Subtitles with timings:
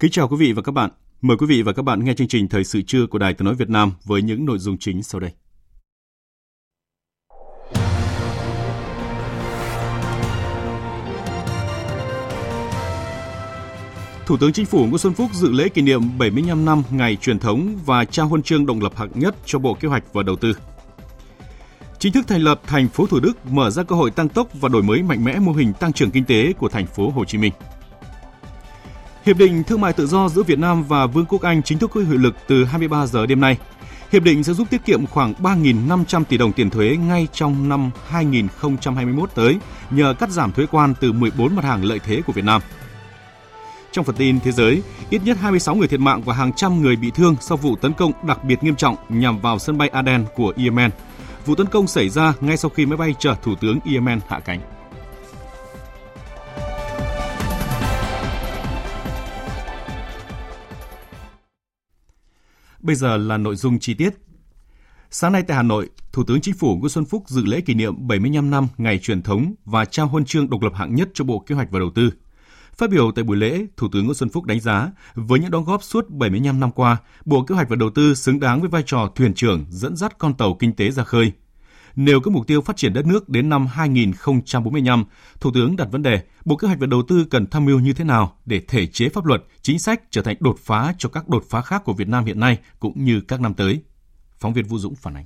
[0.00, 0.90] Kính chào quý vị và các bạn.
[1.20, 3.44] Mời quý vị và các bạn nghe chương trình Thời sự trưa của Đài Tiếng
[3.44, 5.30] nói Việt Nam với những nội dung chính sau đây.
[14.26, 17.38] Thủ tướng Chính phủ Nguyễn Xuân Phúc dự lễ kỷ niệm 75 năm ngày truyền
[17.38, 20.36] thống và trao huân chương độc lập hạng nhất cho Bộ Kế hoạch và Đầu
[20.36, 20.52] tư.
[21.98, 24.68] Chính thức thành lập thành phố Thủ Đức mở ra cơ hội tăng tốc và
[24.68, 27.38] đổi mới mạnh mẽ mô hình tăng trưởng kinh tế của thành phố Hồ Chí
[27.38, 27.52] Minh.
[29.28, 31.90] Hiệp định thương mại tự do giữa Việt Nam và Vương quốc Anh chính thức
[31.94, 33.58] có hiệu lực từ 23 giờ đêm nay.
[34.12, 37.90] Hiệp định sẽ giúp tiết kiệm khoảng 3.500 tỷ đồng tiền thuế ngay trong năm
[38.08, 39.56] 2021 tới
[39.90, 42.62] nhờ cắt giảm thuế quan từ 14 mặt hàng lợi thế của Việt Nam.
[43.92, 46.96] Trong phần tin thế giới, ít nhất 26 người thiệt mạng và hàng trăm người
[46.96, 50.24] bị thương sau vụ tấn công đặc biệt nghiêm trọng nhằm vào sân bay Aden
[50.34, 50.90] của Yemen.
[51.46, 54.40] Vụ tấn công xảy ra ngay sau khi máy bay chở Thủ tướng Yemen hạ
[54.40, 54.77] cánh.
[62.88, 64.10] Bây giờ là nội dung chi tiết.
[65.10, 67.74] Sáng nay tại Hà Nội, Thủ tướng Chính phủ Nguyễn Xuân Phúc dự lễ kỷ
[67.74, 71.24] niệm 75 năm ngày truyền thống và trao huân chương độc lập hạng nhất cho
[71.24, 72.10] Bộ Kế hoạch và Đầu tư.
[72.74, 75.64] Phát biểu tại buổi lễ, Thủ tướng Nguyễn Xuân Phúc đánh giá, với những đóng
[75.64, 78.82] góp suốt 75 năm qua, Bộ Kế hoạch và Đầu tư xứng đáng với vai
[78.86, 81.32] trò thuyền trưởng dẫn dắt con tàu kinh tế ra khơi.
[81.98, 85.04] Nêu các mục tiêu phát triển đất nước đến năm 2045,
[85.40, 87.92] Thủ tướng đặt vấn đề Bộ Kế hoạch và Đầu tư cần tham mưu như
[87.92, 91.28] thế nào để thể chế pháp luật, chính sách trở thành đột phá cho các
[91.28, 93.82] đột phá khác của Việt Nam hiện nay cũng như các năm tới.
[94.38, 95.24] Phóng viên Vũ Dũng phản ánh.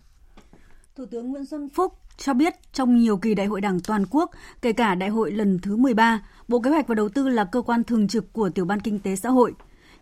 [0.97, 4.31] Thủ tướng Nguyễn Xuân Phúc cho biết trong nhiều kỳ đại hội đảng toàn quốc,
[4.63, 7.63] kể cả đại hội lần thứ 13, Bộ Kế hoạch và Đầu tư là cơ
[7.63, 9.55] quan thường trực của Tiểu ban Kinh tế Xã hội.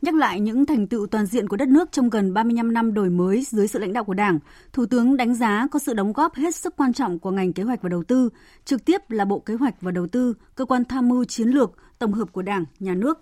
[0.03, 3.11] Nhắc lại những thành tựu toàn diện của đất nước trong gần 35 năm đổi
[3.11, 4.39] mới dưới sự lãnh đạo của Đảng,
[4.73, 7.63] Thủ tướng đánh giá có sự đóng góp hết sức quan trọng của ngành kế
[7.63, 8.29] hoạch và đầu tư,
[8.65, 11.73] trực tiếp là Bộ Kế hoạch và Đầu tư, cơ quan tham mưu chiến lược,
[11.99, 13.19] tổng hợp của Đảng, Nhà nước.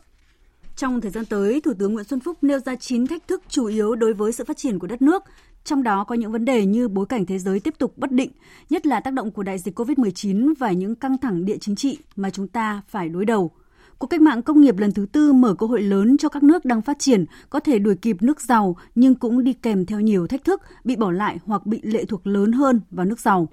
[0.76, 3.66] Trong thời gian tới, Thủ tướng Nguyễn Xuân Phúc nêu ra 9 thách thức chủ
[3.66, 5.22] yếu đối với sự phát triển của đất nước,
[5.64, 8.30] trong đó có những vấn đề như bối cảnh thế giới tiếp tục bất định,
[8.70, 11.98] nhất là tác động của đại dịch COVID-19 và những căng thẳng địa chính trị
[12.16, 13.50] mà chúng ta phải đối đầu.
[13.98, 16.64] Cuộc cách mạng công nghiệp lần thứ tư mở cơ hội lớn cho các nước
[16.64, 20.26] đang phát triển có thể đuổi kịp nước giàu nhưng cũng đi kèm theo nhiều
[20.26, 23.48] thách thức, bị bỏ lại hoặc bị lệ thuộc lớn hơn vào nước giàu.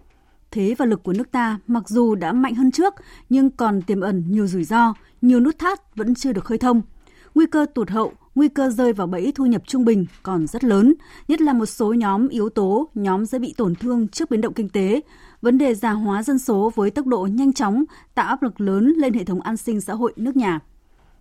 [0.52, 2.94] Thế và lực của nước ta mặc dù đã mạnh hơn trước
[3.30, 6.82] nhưng còn tiềm ẩn nhiều rủi ro, nhiều nút thắt vẫn chưa được khơi thông.
[7.36, 10.64] Nguy cơ tụt hậu, nguy cơ rơi vào bẫy thu nhập trung bình còn rất
[10.64, 10.94] lớn,
[11.28, 14.54] nhất là một số nhóm yếu tố, nhóm dễ bị tổn thương trước biến động
[14.54, 15.02] kinh tế.
[15.46, 17.84] Vấn đề già hóa dân số với tốc độ nhanh chóng
[18.16, 20.60] tạo áp lực lớn lên hệ thống an sinh xã hội nước nhà.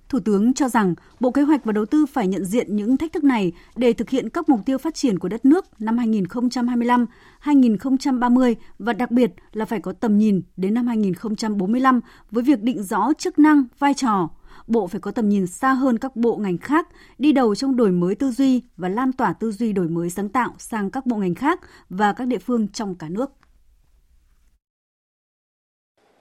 [0.09, 3.13] Thủ tướng cho rằng Bộ Kế hoạch và Đầu tư phải nhận diện những thách
[3.13, 7.07] thức này để thực hiện các mục tiêu phát triển của đất nước năm 2025,
[7.39, 12.83] 2030 và đặc biệt là phải có tầm nhìn đến năm 2045 với việc định
[12.83, 14.29] rõ chức năng, vai trò,
[14.67, 17.93] Bộ phải có tầm nhìn xa hơn các bộ ngành khác, đi đầu trong đổi
[17.93, 21.17] mới tư duy và lan tỏa tư duy đổi mới sáng tạo sang các bộ
[21.17, 23.31] ngành khác và các địa phương trong cả nước.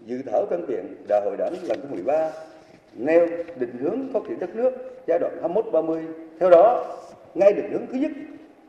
[0.05, 2.29] Dự thảo văn kiện Đại hội Đảng lần thứ 13
[2.95, 3.27] nêu
[3.59, 4.71] định hướng phát triển đất nước
[5.07, 6.01] giai đoạn 21-30.
[6.39, 6.85] Theo đó,
[7.33, 8.11] ngay định hướng thứ nhất,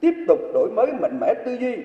[0.01, 1.77] tiếp tục đổi mới mạnh mẽ tư duy,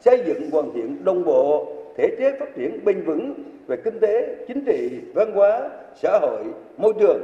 [0.00, 1.66] xây dựng hoàn thiện đồng bộ
[1.96, 3.34] thể chế phát triển bền vững
[3.66, 5.70] về kinh tế, chính trị, văn hóa,
[6.02, 6.44] xã hội,
[6.76, 7.20] môi trường,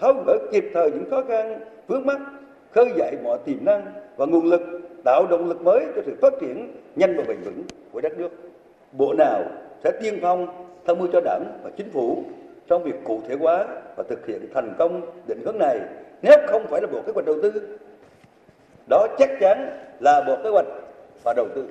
[0.00, 2.20] tháo gỡ kịp thời những khó khăn, vướng mắt,
[2.70, 3.82] khơi dậy mọi tiềm năng
[4.16, 4.62] và nguồn lực,
[5.04, 7.62] tạo động lực mới cho sự phát triển nhanh và bền vững
[7.92, 8.30] của đất nước.
[8.92, 9.44] Bộ nào
[9.84, 10.46] sẽ tiên phong
[10.86, 12.24] tham mưu cho đảng và chính phủ
[12.68, 13.64] trong việc cụ thể hóa
[13.96, 15.80] và thực hiện thành công định hướng này,
[16.22, 17.78] nếu không phải là bộ kế hoạch đầu tư.
[18.90, 20.66] Đó chắc chắn là bộ kế hoạch
[21.24, 21.68] và đầu tư.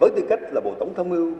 [0.00, 1.32] Với tư cách là bộ tổng tham mưu,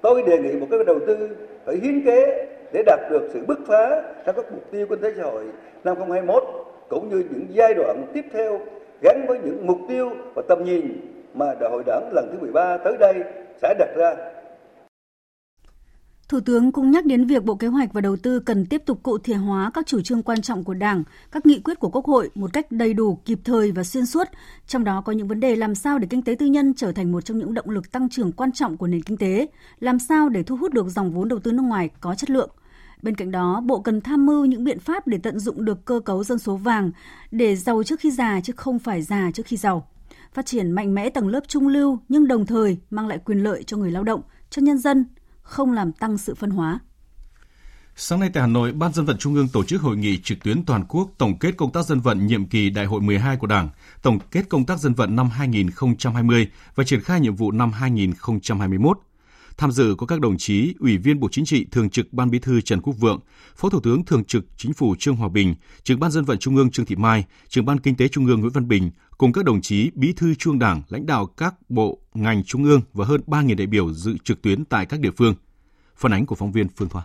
[0.00, 1.28] tôi đề nghị một cái đầu tư
[1.64, 5.12] phải hiến kế để đạt được sự bứt phá trong các mục tiêu kinh tế
[5.16, 5.44] xã hội
[5.84, 6.44] năm 2021
[6.88, 8.60] cũng như những giai đoạn tiếp theo
[9.02, 11.00] gắn với những mục tiêu và tầm nhìn
[11.34, 13.14] mà Đại hội Đảng lần thứ 13 tới đây
[13.62, 14.14] sẽ đặt ra
[16.28, 19.02] Thủ tướng cũng nhắc đến việc Bộ Kế hoạch và Đầu tư cần tiếp tục
[19.02, 21.02] cụ thể hóa các chủ trương quan trọng của Đảng,
[21.32, 24.28] các nghị quyết của Quốc hội một cách đầy đủ, kịp thời và xuyên suốt,
[24.66, 27.12] trong đó có những vấn đề làm sao để kinh tế tư nhân trở thành
[27.12, 29.46] một trong những động lực tăng trưởng quan trọng của nền kinh tế,
[29.80, 32.50] làm sao để thu hút được dòng vốn đầu tư nước ngoài có chất lượng.
[33.02, 36.00] Bên cạnh đó, Bộ cần tham mưu những biện pháp để tận dụng được cơ
[36.04, 36.90] cấu dân số vàng
[37.30, 39.88] để giàu trước khi già chứ không phải già trước khi giàu.
[40.34, 43.62] Phát triển mạnh mẽ tầng lớp trung lưu nhưng đồng thời mang lại quyền lợi
[43.64, 44.20] cho người lao động,
[44.50, 45.04] cho nhân dân,
[45.42, 46.78] không làm tăng sự phân hóa.
[47.96, 50.42] Sáng nay tại Hà Nội, Ban dân vận Trung ương tổ chức hội nghị trực
[50.42, 53.46] tuyến toàn quốc tổng kết công tác dân vận nhiệm kỳ Đại hội 12 của
[53.46, 53.68] Đảng,
[54.02, 58.98] tổng kết công tác dân vận năm 2020 và triển khai nhiệm vụ năm 2021.
[59.62, 62.38] Tham dự có các đồng chí Ủy viên Bộ Chính trị, Thường trực Ban Bí
[62.38, 63.20] thư Trần Quốc Vượng,
[63.56, 66.56] Phó Thủ tướng Thường trực Chính phủ Trương Hòa Bình, Trưởng ban Dân vận Trung
[66.56, 69.44] ương Trương Thị Mai, Trưởng ban Kinh tế Trung ương Nguyễn Văn Bình cùng các
[69.44, 73.20] đồng chí Bí thư Trung Đảng, lãnh đạo các bộ, ngành Trung ương và hơn
[73.26, 75.34] 3.000 đại biểu dự trực tuyến tại các địa phương.
[75.96, 77.02] Phản ánh của phóng viên Phương Thoa.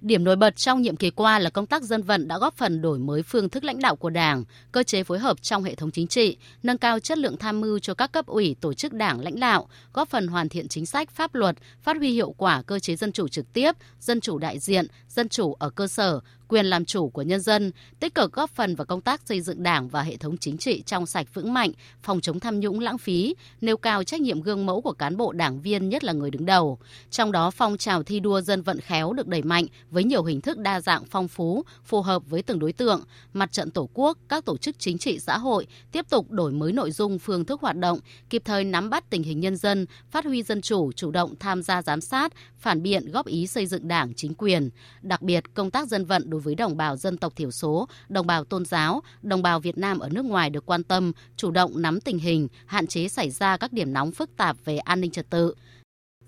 [0.00, 2.82] Điểm nổi bật trong nhiệm kỳ qua là công tác dân vận đã góp phần
[2.82, 5.90] đổi mới phương thức lãnh đạo của Đảng, cơ chế phối hợp trong hệ thống
[5.90, 9.20] chính trị, nâng cao chất lượng tham mưu cho các cấp ủy, tổ chức Đảng
[9.20, 12.78] lãnh đạo, góp phần hoàn thiện chính sách, pháp luật, phát huy hiệu quả cơ
[12.78, 16.66] chế dân chủ trực tiếp, dân chủ đại diện, dân chủ ở cơ sở, quyền
[16.66, 19.88] làm chủ của nhân dân, tích cực góp phần vào công tác xây dựng Đảng
[19.88, 21.72] và hệ thống chính trị trong sạch vững mạnh,
[22.02, 25.32] phòng chống tham nhũng lãng phí, nêu cao trách nhiệm gương mẫu của cán bộ
[25.32, 26.78] đảng viên nhất là người đứng đầu.
[27.10, 30.40] Trong đó phong trào thi đua dân vận khéo được đẩy mạnh với nhiều hình
[30.40, 33.02] thức đa dạng phong phú, phù hợp với từng đối tượng,
[33.32, 36.72] mặt trận Tổ quốc, các tổ chức chính trị xã hội tiếp tục đổi mới
[36.72, 37.98] nội dung phương thức hoạt động,
[38.30, 41.62] kịp thời nắm bắt tình hình nhân dân, phát huy dân chủ, chủ động tham
[41.62, 44.70] gia giám sát, phản biện góp ý xây dựng Đảng chính quyền.
[45.02, 48.26] Đặc biệt, công tác dân vận đối với đồng bào dân tộc thiểu số, đồng
[48.26, 51.82] bào tôn giáo, đồng bào Việt Nam ở nước ngoài được quan tâm, chủ động
[51.82, 55.10] nắm tình hình, hạn chế xảy ra các điểm nóng phức tạp về an ninh
[55.10, 55.54] trật tự.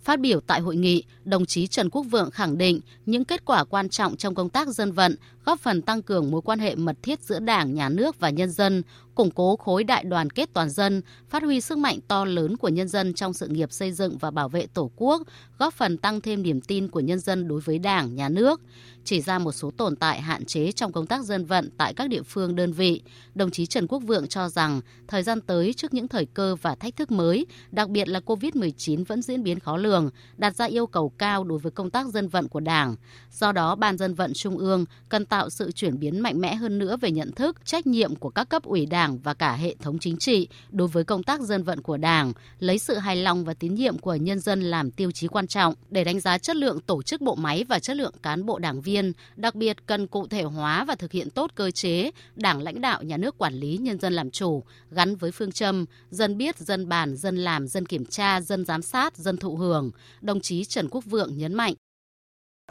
[0.02, 3.64] Phát biểu tại hội nghị, đồng chí Trần Quốc Vượng khẳng định những kết quả
[3.64, 6.96] quan trọng trong công tác dân vận góp phần tăng cường mối quan hệ mật
[7.02, 8.82] thiết giữa Đảng, Nhà nước và nhân dân,
[9.14, 12.68] củng cố khối đại đoàn kết toàn dân, phát huy sức mạnh to lớn của
[12.68, 15.22] nhân dân trong sự nghiệp xây dựng và bảo vệ Tổ quốc,
[15.58, 18.60] góp phần tăng thêm niềm tin của nhân dân đối với Đảng, Nhà nước.
[19.04, 22.08] Chỉ ra một số tồn tại hạn chế trong công tác dân vận tại các
[22.08, 23.02] địa phương đơn vị,
[23.34, 26.74] đồng chí Trần Quốc Vượng cho rằng thời gian tới trước những thời cơ và
[26.74, 30.86] thách thức mới, đặc biệt là COVID-19 vẫn diễn biến khó lường, đặt ra yêu
[30.86, 32.96] cầu cao đối với công tác dân vận của Đảng.
[33.30, 36.78] Do đó, Ban dân vận Trung ương cần tạo sự chuyển biến mạnh mẽ hơn
[36.78, 39.98] nữa về nhận thức, trách nhiệm của các cấp ủy Đảng và cả hệ thống
[39.98, 43.54] chính trị đối với công tác dân vận của Đảng, lấy sự hài lòng và
[43.54, 46.80] tín nhiệm của nhân dân làm tiêu chí quan trọng để đánh giá chất lượng
[46.80, 50.26] tổ chức bộ máy và chất lượng cán bộ đảng viên, đặc biệt cần cụ
[50.26, 53.76] thể hóa và thực hiện tốt cơ chế Đảng lãnh đạo nhà nước quản lý
[53.76, 57.86] nhân dân làm chủ, gắn với phương châm dân biết, dân bàn, dân làm, dân
[57.86, 59.90] kiểm tra, dân giám sát, dân thụ hưởng.
[60.20, 61.74] Đồng chí Trần Quốc Vượng nhấn mạnh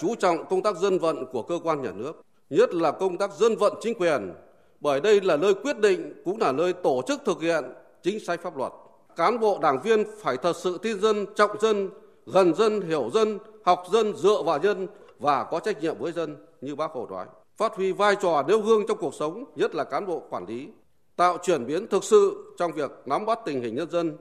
[0.02, 3.34] chú trọng công tác dân vận của cơ quan nhà nước, nhất là công tác
[3.34, 4.34] dân vận chính quyền,
[4.82, 7.64] bởi đây là nơi quyết định cũng là nơi tổ chức thực hiện
[8.04, 8.72] chính sách pháp luật.
[9.16, 11.90] Cán bộ đảng viên phải thật sự tin dân, trọng dân,
[12.26, 14.88] gần dân, hiểu dân, học dân, dựa vào dân
[15.20, 17.26] và có trách nhiệm với dân như bác Hồ nói.
[17.58, 20.68] Phát huy vai trò nêu gương trong cuộc sống, nhất là cán bộ quản lý,
[21.16, 24.18] tạo chuyển biến thực sự trong việc nắm bắt tình hình nhân dân,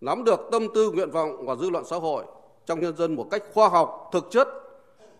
[0.00, 2.24] nắm được tâm tư nguyện vọng và dư luận xã hội
[2.66, 4.48] trong nhân dân một cách khoa học, thực chất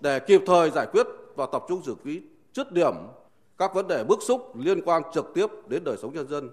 [0.01, 2.23] để kịp thời giải quyết và tập trung xử lý
[2.55, 2.95] dứt điểm
[3.59, 6.51] các vấn đề bức xúc liên quan trực tiếp đến đời sống nhân dân.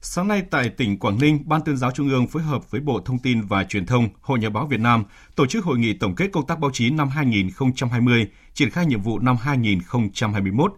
[0.00, 3.00] Sáng nay tại tỉnh Quảng Ninh, Ban tuyên giáo Trung ương phối hợp với Bộ
[3.04, 5.04] Thông tin và Truyền thông, Hội Nhà báo Việt Nam
[5.36, 9.00] tổ chức hội nghị tổng kết công tác báo chí năm 2020, triển khai nhiệm
[9.00, 10.72] vụ năm 2021.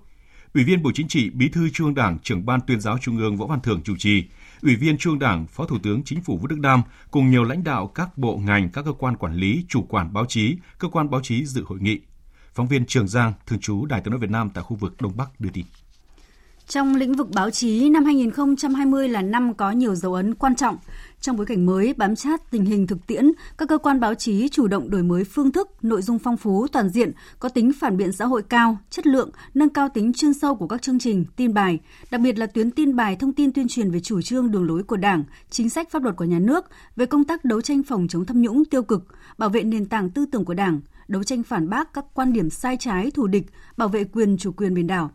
[0.55, 3.37] Ủy viên Bộ Chính trị, Bí thư Trung Đảng, trưởng Ban tuyên giáo Trung ương
[3.37, 4.25] Võ Văn Thưởng chủ trì,
[4.63, 7.65] Ủy viên Trung Đảng, Phó Thủ tướng Chính phủ Vũ Đức Đam cùng nhiều lãnh
[7.65, 11.11] đạo các bộ ngành, các cơ quan quản lý, chủ quản báo chí, cơ quan
[11.11, 12.01] báo chí dự hội nghị.
[12.59, 15.13] Phóng viên Trường Giang, thường trú Đài tiếng nói Việt Nam tại khu vực Đông
[15.17, 15.65] Bắc đưa tin.
[16.69, 20.77] Trong lĩnh vực báo chí, năm 2020 là năm có nhiều dấu ấn quan trọng.
[21.21, 24.49] Trong bối cảnh mới, bám sát tình hình thực tiễn, các cơ quan báo chí
[24.49, 27.97] chủ động đổi mới phương thức, nội dung phong phú, toàn diện, có tính phản
[27.97, 31.25] biện xã hội cao, chất lượng, nâng cao tính chuyên sâu của các chương trình,
[31.37, 31.79] tin bài,
[32.11, 34.83] đặc biệt là tuyến tin bài thông tin tuyên truyền về chủ trương đường lối
[34.83, 36.65] của Đảng, chính sách pháp luật của nhà nước,
[36.97, 39.07] về công tác đấu tranh phòng chống tham nhũng tiêu cực,
[39.39, 42.51] bảo vệ nền tảng tư tưởng của Đảng, đấu tranh phản bác các quan điểm
[42.51, 43.47] sai trái, thù địch,
[43.77, 45.11] bảo vệ quyền chủ quyền biển đảo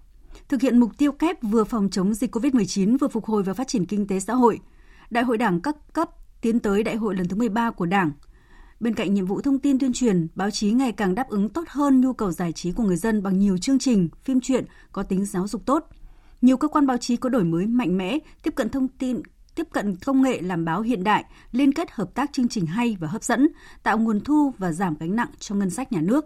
[0.50, 3.68] thực hiện mục tiêu kép vừa phòng chống dịch COVID-19 vừa phục hồi và phát
[3.68, 4.60] triển kinh tế xã hội.
[5.10, 6.10] Đại hội Đảng các cấp
[6.42, 8.12] tiến tới đại hội lần thứ 13 của Đảng.
[8.80, 11.64] Bên cạnh nhiệm vụ thông tin tuyên truyền, báo chí ngày càng đáp ứng tốt
[11.68, 15.04] hơn nhu cầu giải trí của người dân bằng nhiều chương trình, phim truyện có
[15.04, 15.88] tính giáo dục tốt.
[16.42, 19.22] nhiều cơ quan báo chí có đổi mới mạnh mẽ, tiếp cận thông tin
[19.56, 22.98] tiếp cận công nghệ làm báo hiện đại, liên kết hợp tác chương trình hay
[23.00, 23.48] và hấp dẫn,
[23.84, 26.26] tạo nguồn thu và giảm gánh nặng cho ngân sách nhà nước.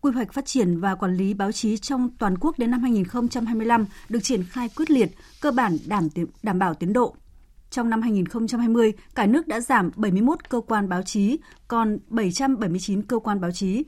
[0.00, 3.86] Quy hoạch phát triển và quản lý báo chí trong toàn quốc đến năm 2025
[4.08, 6.08] được triển khai quyết liệt, cơ bản đảm
[6.42, 7.14] đảm bảo tiến độ.
[7.70, 11.38] Trong năm 2020, cả nước đã giảm 71 cơ quan báo chí,
[11.68, 13.84] còn 779 cơ quan báo chí.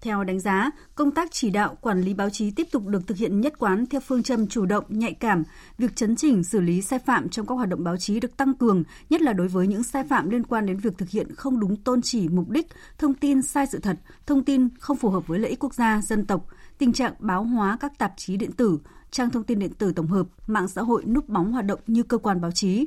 [0.00, 3.16] Theo đánh giá, công tác chỉ đạo quản lý báo chí tiếp tục được thực
[3.16, 5.42] hiện nhất quán theo phương châm chủ động, nhạy cảm.
[5.78, 8.54] Việc chấn chỉnh xử lý sai phạm trong các hoạt động báo chí được tăng
[8.54, 11.60] cường, nhất là đối với những sai phạm liên quan đến việc thực hiện không
[11.60, 12.66] đúng tôn chỉ mục đích,
[12.98, 16.00] thông tin sai sự thật, thông tin không phù hợp với lợi ích quốc gia,
[16.02, 16.46] dân tộc,
[16.78, 18.78] tình trạng báo hóa các tạp chí điện tử,
[19.10, 22.02] trang thông tin điện tử tổng hợp, mạng xã hội núp bóng hoạt động như
[22.02, 22.86] cơ quan báo chí.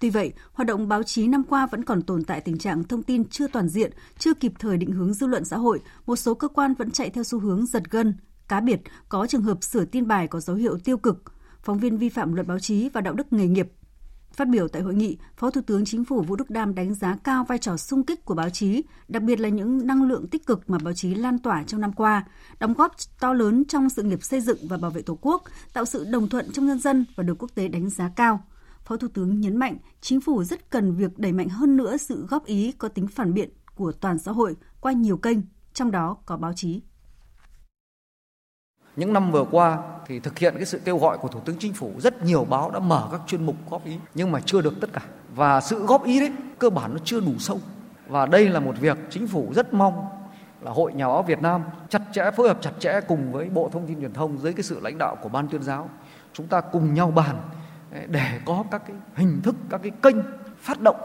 [0.00, 3.02] Tuy vậy, hoạt động báo chí năm qua vẫn còn tồn tại tình trạng thông
[3.02, 6.34] tin chưa toàn diện, chưa kịp thời định hướng dư luận xã hội, một số
[6.34, 8.14] cơ quan vẫn chạy theo xu hướng giật gân,
[8.48, 11.22] cá biệt có trường hợp sửa tin bài có dấu hiệu tiêu cực,
[11.62, 13.72] phóng viên vi phạm luật báo chí và đạo đức nghề nghiệp.
[14.32, 17.16] Phát biểu tại hội nghị, Phó Thủ tướng Chính phủ Vũ Đức Đam đánh giá
[17.24, 20.46] cao vai trò sung kích của báo chí, đặc biệt là những năng lượng tích
[20.46, 22.24] cực mà báo chí lan tỏa trong năm qua,
[22.60, 25.84] đóng góp to lớn trong sự nghiệp xây dựng và bảo vệ Tổ quốc, tạo
[25.84, 28.44] sự đồng thuận trong nhân dân và được quốc tế đánh giá cao–
[28.86, 32.26] Phó Thủ tướng nhấn mạnh chính phủ rất cần việc đẩy mạnh hơn nữa sự
[32.26, 35.38] góp ý có tính phản biện của toàn xã hội qua nhiều kênh,
[35.72, 36.82] trong đó có báo chí.
[38.96, 41.72] Những năm vừa qua thì thực hiện cái sự kêu gọi của Thủ tướng Chính
[41.72, 44.74] phủ rất nhiều báo đã mở các chuyên mục góp ý nhưng mà chưa được
[44.80, 45.02] tất cả.
[45.34, 47.60] Và sự góp ý đấy cơ bản nó chưa đủ sâu.
[48.08, 50.06] Và đây là một việc chính phủ rất mong
[50.60, 53.70] là Hội Nhà báo Việt Nam chặt chẽ phối hợp chặt chẽ cùng với Bộ
[53.72, 55.90] Thông tin Truyền thông dưới cái sự lãnh đạo của Ban tuyên giáo.
[56.32, 57.36] Chúng ta cùng nhau bàn
[57.90, 60.16] để có các cái hình thức các cái kênh
[60.58, 60.96] phát động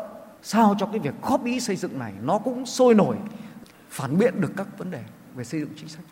[0.41, 3.17] sao cho cái việc góp ý xây dựng này nó cũng sôi nổi
[3.89, 5.03] phản biện được các vấn đề
[5.35, 6.03] về xây dựng chính sách.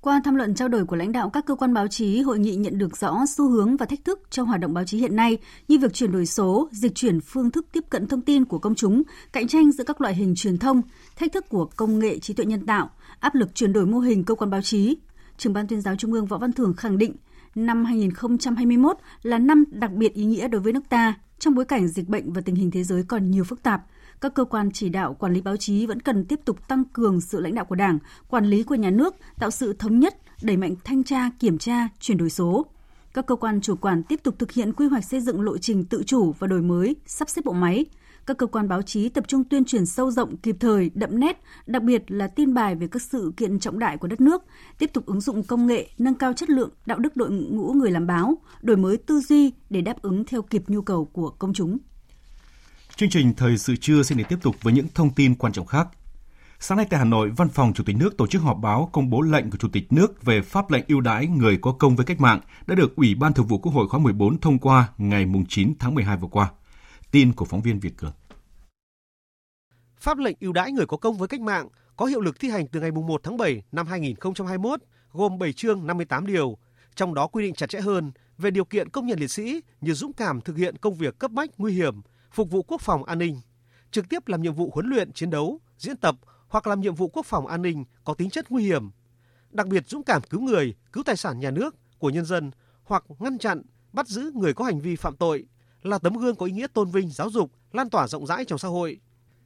[0.00, 2.56] Qua tham luận trao đổi của lãnh đạo các cơ quan báo chí, hội nghị
[2.56, 5.38] nhận được rõ xu hướng và thách thức trong hoạt động báo chí hiện nay
[5.68, 8.74] như việc chuyển đổi số, dịch chuyển phương thức tiếp cận thông tin của công
[8.74, 9.02] chúng,
[9.32, 10.82] cạnh tranh giữa các loại hình truyền thông,
[11.16, 12.90] thách thức của công nghệ trí tuệ nhân tạo,
[13.20, 14.96] áp lực chuyển đổi mô hình cơ quan báo chí.
[15.38, 17.16] Trưởng ban tuyên giáo Trung ương Võ Văn Thưởng khẳng định
[17.54, 21.88] năm 2021 là năm đặc biệt ý nghĩa đối với nước ta trong bối cảnh
[21.88, 23.82] dịch bệnh và tình hình thế giới còn nhiều phức tạp.
[24.20, 27.20] Các cơ quan chỉ đạo quản lý báo chí vẫn cần tiếp tục tăng cường
[27.20, 30.56] sự lãnh đạo của Đảng, quản lý của nhà nước, tạo sự thống nhất, đẩy
[30.56, 32.66] mạnh thanh tra, kiểm tra, chuyển đổi số.
[33.14, 35.84] Các cơ quan chủ quản tiếp tục thực hiện quy hoạch xây dựng lộ trình
[35.84, 37.86] tự chủ và đổi mới, sắp xếp bộ máy,
[38.26, 41.40] các cơ quan báo chí tập trung tuyên truyền sâu rộng, kịp thời, đậm nét,
[41.66, 44.42] đặc biệt là tin bài về các sự kiện trọng đại của đất nước,
[44.78, 47.90] tiếp tục ứng dụng công nghệ, nâng cao chất lượng, đạo đức đội ngũ người
[47.90, 51.54] làm báo, đổi mới tư duy để đáp ứng theo kịp nhu cầu của công
[51.54, 51.78] chúng.
[52.96, 55.66] Chương trình Thời sự trưa sẽ được tiếp tục với những thông tin quan trọng
[55.66, 55.88] khác.
[56.60, 59.10] Sáng nay tại Hà Nội, Văn phòng Chủ tịch nước tổ chức họp báo công
[59.10, 62.06] bố lệnh của Chủ tịch nước về pháp lệnh ưu đãi người có công với
[62.06, 65.26] cách mạng đã được Ủy ban Thường vụ Quốc hội khóa 14 thông qua ngày
[65.48, 66.50] 9 tháng 12 vừa qua.
[67.12, 68.12] Tin của phóng viên Việt Cường.
[69.96, 72.66] Pháp lệnh ưu đãi người có công với cách mạng có hiệu lực thi hành
[72.68, 74.80] từ ngày 1 tháng 7 năm 2021,
[75.12, 76.58] gồm 7 chương 58 điều,
[76.94, 79.94] trong đó quy định chặt chẽ hơn về điều kiện công nhận liệt sĩ như
[79.94, 82.00] dũng cảm thực hiện công việc cấp bách nguy hiểm,
[82.32, 83.40] phục vụ quốc phòng an ninh,
[83.90, 86.16] trực tiếp làm nhiệm vụ huấn luyện chiến đấu, diễn tập
[86.48, 88.90] hoặc làm nhiệm vụ quốc phòng an ninh có tính chất nguy hiểm,
[89.50, 92.50] đặc biệt dũng cảm cứu người, cứu tài sản nhà nước của nhân dân
[92.84, 95.46] hoặc ngăn chặn, bắt giữ người có hành vi phạm tội,
[95.82, 98.58] là tấm gương có ý nghĩa tôn vinh giáo dục, lan tỏa rộng rãi trong
[98.58, 99.00] xã hội.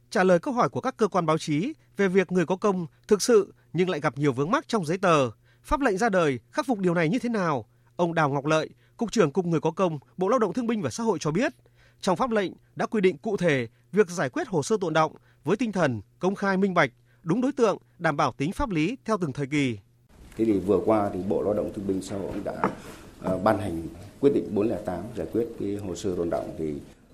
[0.09, 2.87] Trả lời câu hỏi của các cơ quan báo chí về việc người có công
[3.07, 5.29] thực sự nhưng lại gặp nhiều vướng mắc trong giấy tờ,
[5.63, 7.65] pháp lệnh ra đời khắc phục điều này như thế nào?
[7.95, 10.81] Ông Đào Ngọc Lợi, Cục trưởng Cục Người có công, Bộ Lao động Thương binh
[10.81, 11.53] và Xã hội cho biết,
[12.01, 15.15] trong pháp lệnh đã quy định cụ thể việc giải quyết hồ sơ tồn động
[15.43, 16.89] với tinh thần công khai minh bạch,
[17.23, 19.77] đúng đối tượng, đảm bảo tính pháp lý theo từng thời kỳ.
[20.37, 22.69] Thế thì vừa qua thì Bộ Lao động Thương binh Xã hội đã
[23.21, 23.87] ờ, ban hành
[24.21, 26.73] quyết định 408 giải quyết cái hồ sơ tồn động thì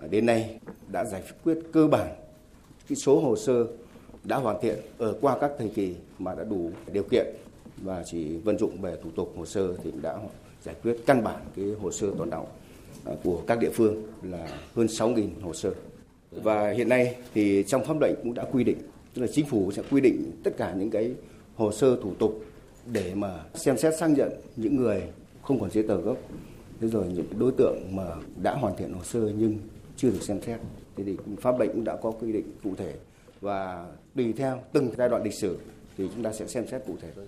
[0.10, 0.60] đến nay
[0.92, 2.16] đã giải quyết cơ bản
[2.90, 3.68] cái số hồ sơ
[4.24, 7.26] đã hoàn thiện ở qua các thời kỳ mà đã đủ điều kiện
[7.78, 10.18] và chỉ vận dụng về thủ tục hồ sơ thì đã
[10.64, 12.46] giải quyết căn bản cái hồ sơ tồn động
[13.06, 15.74] à, của các địa phương là hơn 6.000 hồ sơ.
[16.32, 18.78] Và hiện nay thì trong pháp lệnh cũng đã quy định,
[19.14, 21.12] tức là chính phủ sẽ quy định tất cả những cái
[21.56, 22.46] hồ sơ thủ tục
[22.92, 25.02] để mà xem xét xác nhận những người
[25.42, 26.18] không còn giấy tờ gốc
[26.84, 28.04] thế rồi những đối tượng mà
[28.42, 29.58] đã hoàn thiện hồ sơ nhưng
[29.98, 30.60] chưa được xem xét
[30.96, 32.94] thế thì pháp lệnh cũng đã có quy định cụ thể
[33.42, 33.86] và
[34.16, 35.58] tùy theo từng giai đoạn lịch sử
[35.98, 37.26] thì chúng ta sẽ xem xét cụ thể thôi.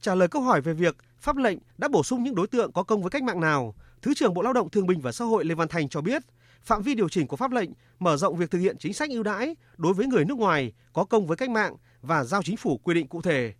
[0.00, 2.82] Trả lời câu hỏi về việc pháp lệnh đã bổ sung những đối tượng có
[2.82, 5.44] công với cách mạng nào, Thứ trưởng Bộ Lao động Thương binh và Xã hội
[5.44, 6.22] Lê Văn Thành cho biết,
[6.62, 9.22] phạm vi điều chỉnh của pháp lệnh mở rộng việc thực hiện chính sách ưu
[9.22, 12.80] đãi đối với người nước ngoài có công với cách mạng và giao chính phủ
[12.84, 13.52] quy định cụ thể.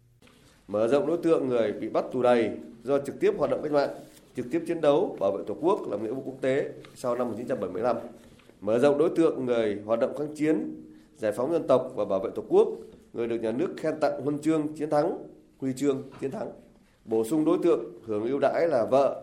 [0.68, 2.50] Mở rộng đối tượng người bị bắt tù đầy
[2.82, 3.90] do trực tiếp hoạt động cách mạng
[4.36, 7.28] trực tiếp chiến đấu bảo vệ Tổ quốc làm nghĩa vụ quốc tế sau năm
[7.28, 7.96] 1975,
[8.60, 10.82] mở rộng đối tượng người hoạt động kháng chiến,
[11.16, 12.68] giải phóng dân tộc và bảo vệ Tổ quốc,
[13.12, 15.18] người được nhà nước khen tặng huân chương chiến thắng,
[15.58, 16.50] huy chương chiến thắng.
[17.04, 19.22] Bổ sung đối tượng hưởng ưu đãi là vợ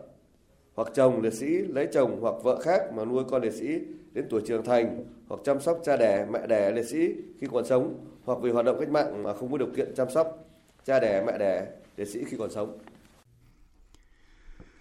[0.76, 3.80] hoặc chồng liệt sĩ lấy chồng hoặc vợ khác mà nuôi con liệt sĩ
[4.12, 7.66] đến tuổi trưởng thành hoặc chăm sóc cha đẻ, mẹ đẻ liệt sĩ khi còn
[7.66, 7.94] sống
[8.26, 10.46] hoặc vì hoạt động cách mạng mà không có điều kiện chăm sóc
[10.86, 12.78] cha đẻ, mẹ đẻ liệt sĩ khi còn sống.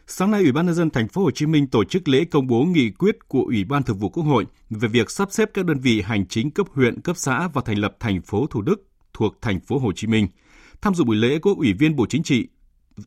[0.06, 2.46] Sáng nay, Ủy ban nhân dân thành phố Hồ Chí Minh tổ chức lễ công
[2.46, 5.64] bố nghị quyết của Ủy ban Thường vụ Quốc hội về việc sắp xếp các
[5.64, 8.86] đơn vị hành chính cấp huyện, cấp xã và thành lập thành phố Thủ Đức
[9.12, 10.28] thuộc thành phố Hồ Chí Minh.
[10.82, 12.48] Tham dự buổi lễ có Ủy viên Bộ Chính trị,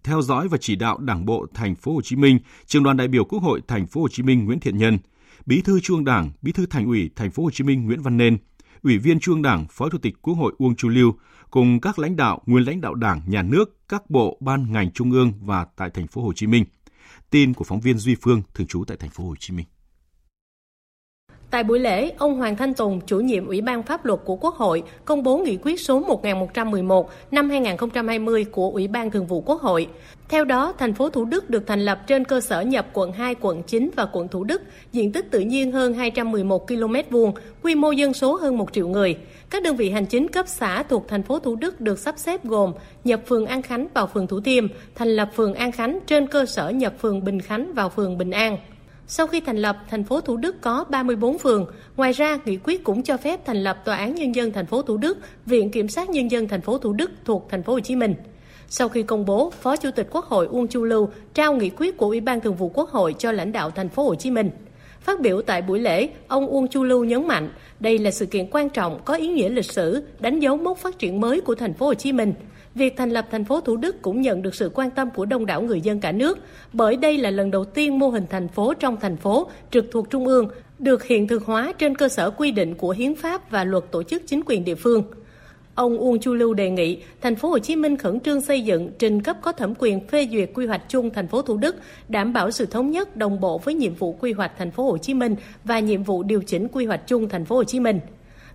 [0.04, 3.08] theo dõi và chỉ đạo Đảng bộ thành phố Hồ Chí Minh, Trường đoàn đại
[3.08, 4.98] biểu Quốc hội thành phố Hồ Chí Minh Nguyễn Thiện Nhân,
[5.46, 8.18] Bí thư Trung Đảng, Bí thư Thành ủy thành phố Hồ Chí Minh Nguyễn Văn
[8.18, 8.38] Nên,
[8.84, 11.14] Ủy viên Trung Đảng, Phó Chủ tịch Quốc hội Uông Chu Lưu
[11.52, 15.12] cùng các lãnh đạo, nguyên lãnh đạo Đảng, Nhà nước, các bộ, ban ngành trung
[15.12, 16.66] ương và tại thành phố Hồ Chí Minh.
[17.32, 19.66] Tin của phóng viên Duy Phương thường trú tại thành phố Hồ Chí Minh.
[21.52, 24.56] Tại buổi lễ, ông Hoàng Thanh Tùng, chủ nhiệm Ủy ban Pháp luật của Quốc
[24.56, 29.62] hội, công bố nghị quyết số 1111 năm 2020 của Ủy ban Thường vụ Quốc
[29.62, 29.88] hội.
[30.30, 33.36] Theo đó, thành phố Thủ Đức được thành lập trên cơ sở nhập quận 2,
[33.42, 34.62] quận 9 và quận Thủ Đức,
[34.92, 38.88] diện tích tự nhiên hơn 211 km vuông, quy mô dân số hơn 1 triệu
[38.88, 39.18] người.
[39.50, 42.46] Các đơn vị hành chính cấp xã thuộc thành phố Thủ Đức được sắp xếp
[42.46, 42.74] gồm
[43.04, 46.46] nhập phường An Khánh vào phường Thủ Thiêm, thành lập phường An Khánh trên cơ
[46.46, 48.58] sở nhập phường Bình Khánh vào phường Bình An.
[49.10, 51.66] Sau khi thành lập, thành phố Thủ Đức có 34 phường.
[51.98, 54.82] Ngoài ra, nghị quyết cũng cho phép thành lập Tòa án Nhân dân thành phố
[54.82, 57.80] Thủ Đức, Viện Kiểm sát Nhân dân thành phố Thủ Đức thuộc thành phố Hồ
[57.80, 58.16] Chí Minh.
[58.68, 61.98] Sau khi công bố, Phó Chủ tịch Quốc hội Uông Chu Lưu trao nghị quyết
[61.98, 64.50] của Ủy ban Thường vụ Quốc hội cho lãnh đạo thành phố Hồ Chí Minh.
[65.02, 67.50] Phát biểu tại buổi lễ, ông Uông Chu Lưu nhấn mạnh,
[67.80, 71.00] đây là sự kiện quan trọng có ý nghĩa lịch sử, đánh dấu mốc phát
[71.00, 72.34] triển mới của thành phố Hồ Chí Minh.
[72.78, 75.46] Việc thành lập thành phố Thủ Đức cũng nhận được sự quan tâm của đông
[75.46, 76.40] đảo người dân cả nước,
[76.74, 80.10] bởi đây là lần đầu tiên mô hình thành phố trong thành phố trực thuộc
[80.10, 83.64] trung ương được hiện thực hóa trên cơ sở quy định của hiến pháp và
[83.64, 85.04] luật tổ chức chính quyền địa phương.
[85.76, 88.92] Ông Uông Chu Lưu đề nghị thành phố Hồ Chí Minh khẩn trương xây dựng
[89.00, 91.76] trình cấp có thẩm quyền phê duyệt quy hoạch chung thành phố Thủ Đức,
[92.10, 94.98] đảm bảo sự thống nhất đồng bộ với nhiệm vụ quy hoạch thành phố Hồ
[94.98, 98.00] Chí Minh và nhiệm vụ điều chỉnh quy hoạch chung thành phố Hồ Chí Minh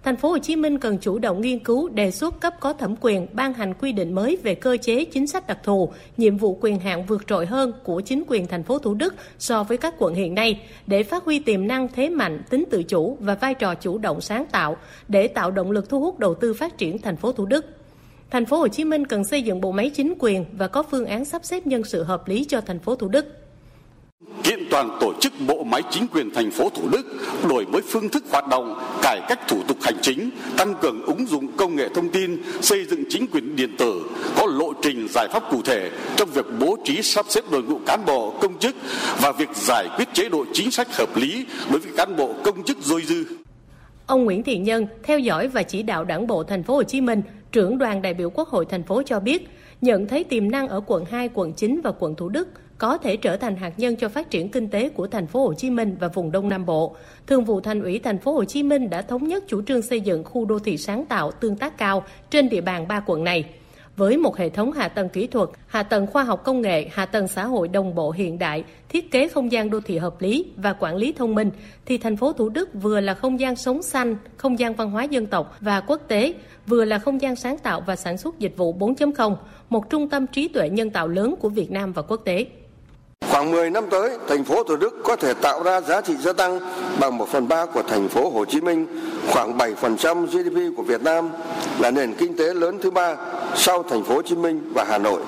[0.05, 2.95] thành phố Hồ Chí Minh cần chủ động nghiên cứu đề xuất cấp có thẩm
[3.01, 6.59] quyền ban hành quy định mới về cơ chế chính sách đặc thù, nhiệm vụ
[6.61, 9.95] quyền hạn vượt trội hơn của chính quyền thành phố Thủ Đức so với các
[9.99, 13.55] quận hiện nay để phát huy tiềm năng thế mạnh, tính tự chủ và vai
[13.55, 14.77] trò chủ động sáng tạo
[15.09, 17.67] để tạo động lực thu hút đầu tư phát triển thành phố Thủ Đức.
[18.31, 21.07] Thành phố Hồ Chí Minh cần xây dựng bộ máy chính quyền và có phương
[21.07, 23.42] án sắp xếp nhân sự hợp lý cho thành phố Thủ Đức
[24.43, 27.03] kiện toàn tổ chức bộ máy chính quyền thành phố Thủ Đức,
[27.49, 31.27] đổi mới phương thức hoạt động, cải cách thủ tục hành chính, tăng cường ứng
[31.27, 34.03] dụng công nghệ thông tin, xây dựng chính quyền điện tử,
[34.37, 37.79] có lộ trình giải pháp cụ thể trong việc bố trí sắp xếp đội ngũ
[37.87, 38.77] cán bộ công chức
[39.21, 42.65] và việc giải quyết chế độ chính sách hợp lý đối với cán bộ công
[42.65, 43.25] chức dôi dư.
[44.07, 47.01] Ông Nguyễn Thiện Nhân theo dõi và chỉ đạo Đảng bộ thành phố Hồ Chí
[47.01, 49.49] Minh, trưởng đoàn đại biểu Quốc hội thành phố cho biết,
[49.81, 52.49] nhận thấy tiềm năng ở quận 2, quận 9 và quận Thủ Đức
[52.83, 55.55] có thể trở thành hạt nhân cho phát triển kinh tế của thành phố Hồ
[55.55, 56.97] Chí Minh và vùng Đông Nam Bộ.
[57.27, 60.01] Thường vụ Thành ủy thành phố Hồ Chí Minh đã thống nhất chủ trương xây
[60.01, 63.45] dựng khu đô thị sáng tạo tương tác cao trên địa bàn ba quận này.
[63.97, 67.07] Với một hệ thống hạ tầng kỹ thuật, hạ tầng khoa học công nghệ, hạ
[67.07, 70.45] tầng xã hội đồng bộ hiện đại, thiết kế không gian đô thị hợp lý
[70.57, 71.51] và quản lý thông minh,
[71.87, 75.05] thì thành phố Thủ Đức vừa là không gian sống xanh, không gian văn hóa
[75.05, 76.35] dân tộc và quốc tế,
[76.67, 79.37] vừa là không gian sáng tạo và sản xuất dịch vụ 4.0,
[79.69, 82.47] một trung tâm trí tuệ nhân tạo lớn của Việt Nam và quốc tế.
[83.31, 86.33] Khoảng 10 năm tới, thành phố Thủ Đức có thể tạo ra giá trị gia
[86.33, 86.61] tăng
[87.01, 88.87] bằng 1 phần 3 của thành phố Hồ Chí Minh,
[89.29, 91.29] khoảng 7% GDP của Việt Nam,
[91.79, 93.17] là nền kinh tế lớn thứ ba
[93.57, 95.21] sau thành phố Hồ Chí Minh và Hà Nội.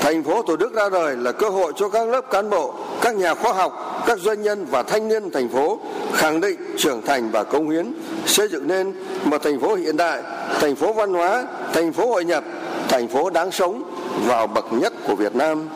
[0.00, 3.16] Thành phố Thủ Đức ra đời là cơ hội cho các lớp cán bộ, các
[3.16, 5.78] nhà khoa học, các doanh nhân và thanh niên thành phố
[6.12, 7.92] khẳng định trưởng thành và công hiến,
[8.26, 8.92] xây dựng nên
[9.24, 10.22] một thành phố hiện đại,
[10.60, 12.44] thành phố văn hóa, thành phố hội nhập,
[12.88, 13.82] thành phố đáng sống
[14.26, 15.68] vào bậc nhất của Việt Nam.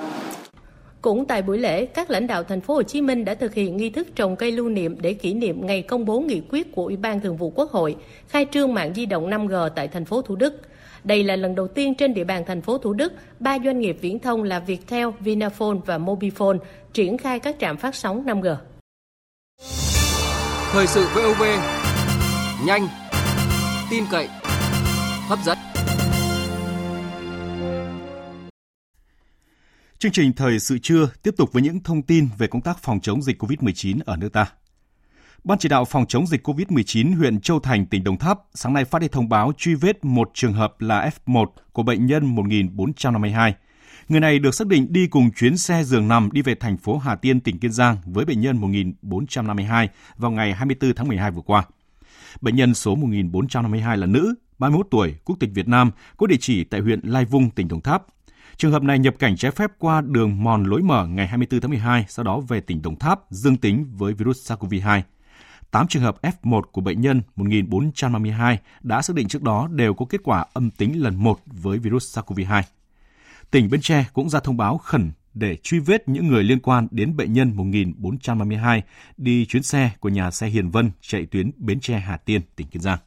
[1.02, 3.76] Cũng tại buổi lễ, các lãnh đạo thành phố Hồ Chí Minh đã thực hiện
[3.76, 6.84] nghi thức trồng cây lưu niệm để kỷ niệm ngày công bố nghị quyết của
[6.84, 7.96] Ủy ban Thường vụ Quốc hội
[8.28, 10.60] khai trương mạng di động 5G tại thành phố Thủ Đức.
[11.04, 13.96] Đây là lần đầu tiên trên địa bàn thành phố Thủ Đức, ba doanh nghiệp
[14.00, 16.58] viễn thông là Viettel, Vinaphone và Mobifone
[16.92, 18.56] triển khai các trạm phát sóng 5G.
[20.72, 21.42] Thời sự VOV,
[22.66, 22.88] nhanh,
[23.90, 24.28] tin cậy,
[25.28, 25.67] hấp dẫn.
[30.00, 33.00] Chương trình Thời sự trưa tiếp tục với những thông tin về công tác phòng
[33.00, 34.46] chống dịch COVID-19 ở nước ta.
[35.44, 38.84] Ban chỉ đạo phòng chống dịch COVID-19 huyện Châu Thành, tỉnh Đồng Tháp sáng nay
[38.84, 43.54] phát đi thông báo truy vết một trường hợp là F1 của bệnh nhân 1452.
[44.08, 46.98] Người này được xác định đi cùng chuyến xe giường nằm đi về thành phố
[46.98, 51.42] Hà Tiên, tỉnh Kiên Giang với bệnh nhân 1452 vào ngày 24 tháng 12 vừa
[51.42, 51.64] qua.
[52.40, 56.64] Bệnh nhân số 1452 là nữ, 31 tuổi, quốc tịch Việt Nam, có địa chỉ
[56.64, 58.02] tại huyện Lai Vung, tỉnh Đồng Tháp.
[58.58, 61.70] Trường hợp này nhập cảnh trái phép qua đường mòn lối mở ngày 24 tháng
[61.70, 65.02] 12, sau đó về tỉnh Đồng Tháp dương tính với virus SARS-CoV-2.
[65.70, 70.06] 8 trường hợp F1 của bệnh nhân 1452 đã xác định trước đó đều có
[70.08, 72.62] kết quả âm tính lần 1 với virus SARS-CoV-2.
[73.50, 76.88] Tỉnh Bến Tre cũng ra thông báo khẩn để truy vết những người liên quan
[76.90, 78.82] đến bệnh nhân 1432
[79.16, 82.66] đi chuyến xe của nhà xe Hiền Vân chạy tuyến Bến Tre Hà Tiên, tỉnh
[82.66, 82.98] Kiên Giang.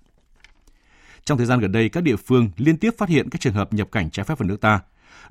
[1.26, 3.74] Trong thời gian gần đây, các địa phương liên tiếp phát hiện các trường hợp
[3.74, 4.80] nhập cảnh trái phép vào nước ta.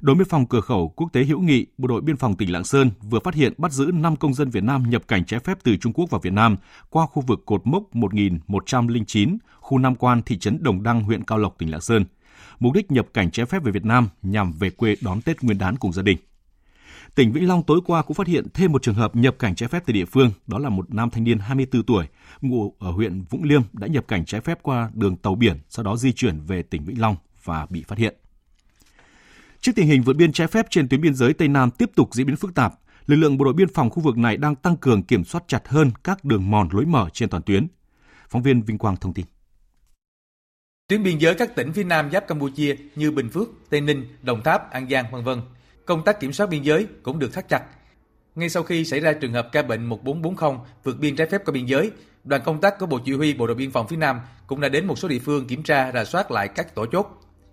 [0.01, 2.65] Đồn biên phòng cửa khẩu quốc tế Hữu Nghị, Bộ đội biên phòng tỉnh Lạng
[2.65, 5.59] Sơn vừa phát hiện bắt giữ 5 công dân Việt Nam nhập cảnh trái phép
[5.63, 6.57] từ Trung Quốc vào Việt Nam
[6.91, 11.39] qua khu vực cột mốc 1109, khu Nam Quan, thị trấn Đồng Đăng, huyện Cao
[11.39, 12.05] Lộc, tỉnh Lạng Sơn.
[12.61, 15.59] Mục đích nhập cảnh trái phép về Việt Nam nhằm về quê đón Tết Nguyên
[15.59, 16.19] đán cùng gia đình.
[17.15, 19.69] Tỉnh Vĩnh Long tối qua cũng phát hiện thêm một trường hợp nhập cảnh trái
[19.69, 22.07] phép từ địa phương, đó là một nam thanh niên 24 tuổi,
[22.41, 25.85] ngụ ở huyện Vũng Liêm đã nhập cảnh trái phép qua đường tàu biển, sau
[25.85, 28.15] đó di chuyển về tỉnh Vĩnh Long và bị phát hiện.
[29.61, 32.15] Trước tình hình vượt biên trái phép trên tuyến biên giới Tây Nam tiếp tục
[32.15, 32.75] diễn biến phức tạp,
[33.07, 35.69] lực lượng bộ đội biên phòng khu vực này đang tăng cường kiểm soát chặt
[35.69, 37.67] hơn các đường mòn lối mở trên toàn tuyến.
[38.29, 39.27] Phóng viên Vinh Quang thông tin.
[40.89, 44.43] Tuyến biên giới các tỉnh phía Nam giáp Campuchia như Bình Phước, Tây Ninh, Đồng
[44.43, 45.41] Tháp, An Giang, vân vân,
[45.87, 47.63] công tác kiểm soát biên giới cũng được thắt chặt.
[48.35, 51.53] Ngay sau khi xảy ra trường hợp ca bệnh 1440 vượt biên trái phép qua
[51.53, 51.91] biên giới,
[52.25, 54.69] đoàn công tác của Bộ Chỉ huy Bộ đội Biên phòng phía Nam cũng đã
[54.69, 57.07] đến một số địa phương kiểm tra, rà soát lại các tổ chốt.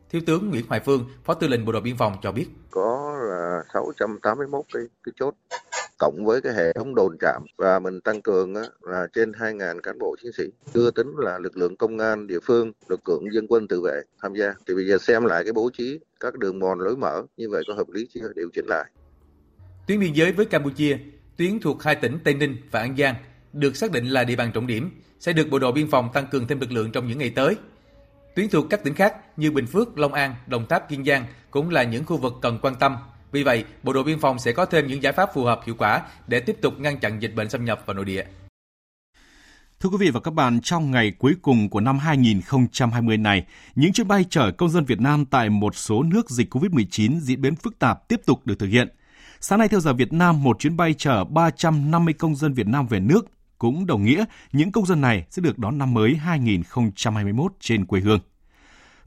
[0.10, 2.48] Thiếu tướng Nguyễn Hoài Phương, Phó Tư lệnh Bộ đội Biên phòng cho biết.
[2.72, 5.34] Có là 681 cái, cái chốt
[6.00, 7.46] cộng với cái hệ thống đồn trạm.
[7.58, 10.44] Và mình tăng cường là trên 2.000 cán bộ chiến sĩ.
[10.74, 14.02] Chưa tính là lực lượng công an địa phương lực lượng dân quân tự vệ
[14.22, 14.54] tham gia.
[14.68, 17.64] Thì bây giờ xem lại cái bố trí các đường mòn lối mở như vậy
[17.68, 18.32] có hợp lý chưa?
[18.36, 18.86] Điều chỉnh lại.
[19.88, 20.98] Tuyến biên giới với Campuchia
[21.38, 23.16] tuyến thuộc hai tỉnh Tây Ninh và An Giang
[23.54, 24.90] được xác định là địa bàn trọng điểm
[25.20, 27.56] sẽ được bộ đội biên phòng tăng cường thêm lực lượng trong những ngày tới
[28.38, 31.70] tuyến thuộc các tỉnh khác như Bình Phước, Long An, Đồng Tháp, Kiên Giang cũng
[31.70, 32.98] là những khu vực cần quan tâm
[33.32, 35.76] vì vậy, Bộ đội Biên phòng sẽ có thêm những giải pháp phù hợp hiệu
[35.78, 38.24] quả để tiếp tục ngăn chặn dịch bệnh xâm nhập vào nội địa.
[39.80, 43.46] Thưa quý vị và các bạn, trong ngày cuối cùng của năm 2020 này,
[43.76, 47.42] những chuyến bay chở công dân Việt Nam tại một số nước dịch COVID-19 diễn
[47.42, 48.88] biến phức tạp tiếp tục được thực hiện.
[49.40, 52.88] Sáng nay theo giờ Việt Nam, một chuyến bay chở 350 công dân Việt Nam
[52.88, 53.26] về nước
[53.58, 58.00] cũng đồng nghĩa những công dân này sẽ được đón năm mới 2021 trên quê
[58.00, 58.20] hương.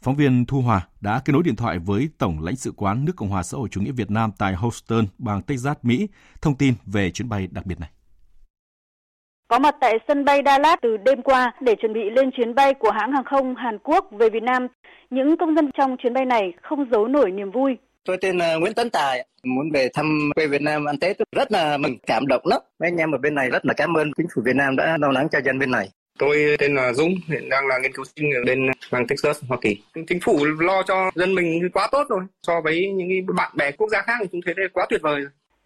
[0.02, 3.12] Phóng viên Thu Hòa đã kết nối điện thoại với Tổng lãnh sự quán nước
[3.16, 6.08] Cộng hòa xã hội chủ nghĩa Việt Nam tại Houston, bang Texas, Mỹ,
[6.42, 7.90] thông tin về chuyến bay đặc biệt này.
[9.48, 12.74] Có mặt tại sân bay Dallas từ đêm qua để chuẩn bị lên chuyến bay
[12.74, 14.66] của hãng hàng không Hàn Quốc về Việt Nam,
[15.10, 17.76] những công dân trong chuyến bay này không giấu nổi niềm vui.
[18.10, 21.52] Tôi tên là Nguyễn Tấn Tài, muốn về thăm quê Việt Nam ăn Tết rất
[21.52, 22.60] là mừng, cảm động lắm.
[22.80, 24.96] Mấy anh em ở bên này rất là cảm ơn chính phủ Việt Nam đã
[25.00, 25.88] lo lắng cho dân bên này.
[26.18, 29.58] Tôi tên là Dũng, hiện đang là nghiên cứu sinh ở bên bang Texas, Hoa
[29.60, 29.82] Kỳ.
[30.08, 32.20] Chính phủ lo cho dân mình quá tốt rồi.
[32.42, 35.20] So với những bạn bè quốc gia khác thì chúng thấy đây quá tuyệt vời.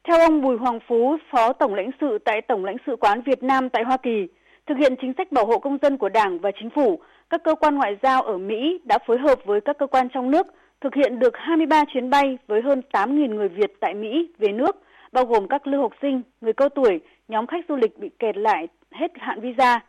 [0.08, 3.42] Theo ông Bùi Hoàng Phú, Phó Tổng lãnh sự tại Tổng lãnh sự quán Việt
[3.42, 4.26] Nam tại Hoa Kỳ,
[4.66, 7.54] thực hiện chính sách bảo hộ công dân của Đảng và Chính phủ, các cơ
[7.54, 10.46] quan ngoại giao ở Mỹ đã phối hợp với các cơ quan trong nước
[10.84, 14.76] thực hiện được 23 chuyến bay với hơn 8.000 người Việt tại Mỹ về nước,
[15.12, 18.36] bao gồm các lưu học sinh, người cao tuổi, nhóm khách du lịch bị kẹt
[18.36, 19.80] lại hết hạn visa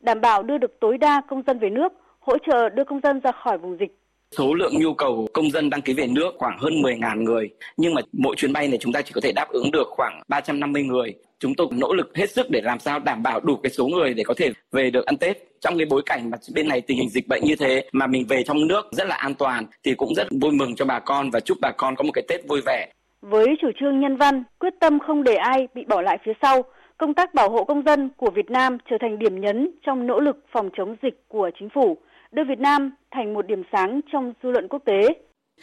[0.00, 3.20] đảm bảo đưa được tối đa công dân về nước, hỗ trợ đưa công dân
[3.20, 3.98] ra khỏi vùng dịch.
[4.30, 7.94] Số lượng nhu cầu công dân đăng ký về nước khoảng hơn 10.000 người, nhưng
[7.94, 10.82] mà mỗi chuyến bay này chúng ta chỉ có thể đáp ứng được khoảng 350
[10.82, 11.14] người.
[11.38, 14.14] Chúng tôi nỗ lực hết sức để làm sao đảm bảo đủ cái số người
[14.14, 15.51] để có thể về được ăn Tết.
[15.62, 18.26] Trong cái bối cảnh mà bên này tình hình dịch bệnh như thế mà mình
[18.28, 21.30] về trong nước rất là an toàn thì cũng rất vui mừng cho bà con
[21.30, 22.88] và chúc bà con có một cái Tết vui vẻ.
[23.20, 26.62] Với chủ trương nhân văn, quyết tâm không để ai bị bỏ lại phía sau,
[26.98, 30.20] công tác bảo hộ công dân của Việt Nam trở thành điểm nhấn trong nỗ
[30.20, 31.96] lực phòng chống dịch của chính phủ,
[32.32, 35.08] đưa Việt Nam thành một điểm sáng trong dư luận quốc tế.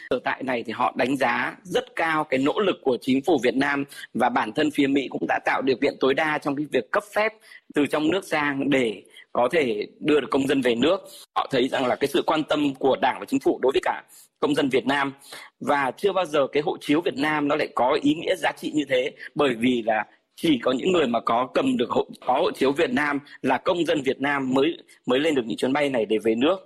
[0.10, 3.40] Ở tại này thì họ đánh giá rất cao cái nỗ lực của chính phủ
[3.44, 3.84] Việt Nam
[4.14, 6.92] và bản thân phía Mỹ cũng đã tạo điều kiện tối đa trong cái việc
[6.92, 7.34] cấp phép
[7.76, 9.04] từ trong nước sang để
[9.34, 10.98] có thể đưa được công dân về nước.
[11.36, 13.82] Họ thấy rằng là cái sự quan tâm của Đảng và chính phủ đối với
[13.84, 14.04] cả
[14.40, 15.14] công dân Việt Nam
[15.60, 18.52] và chưa bao giờ cái hộ chiếu Việt Nam nó lại có ý nghĩa giá
[18.52, 22.08] trị như thế bởi vì là chỉ có những người mà có cầm được hộ
[22.26, 25.58] có hộ chiếu Việt Nam là công dân Việt Nam mới mới lên được những
[25.58, 26.58] chuyến bay này để về nước.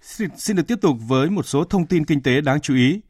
[0.00, 3.00] Xin, xin được tiếp tục với một số thông tin kinh tế đáng chú ý.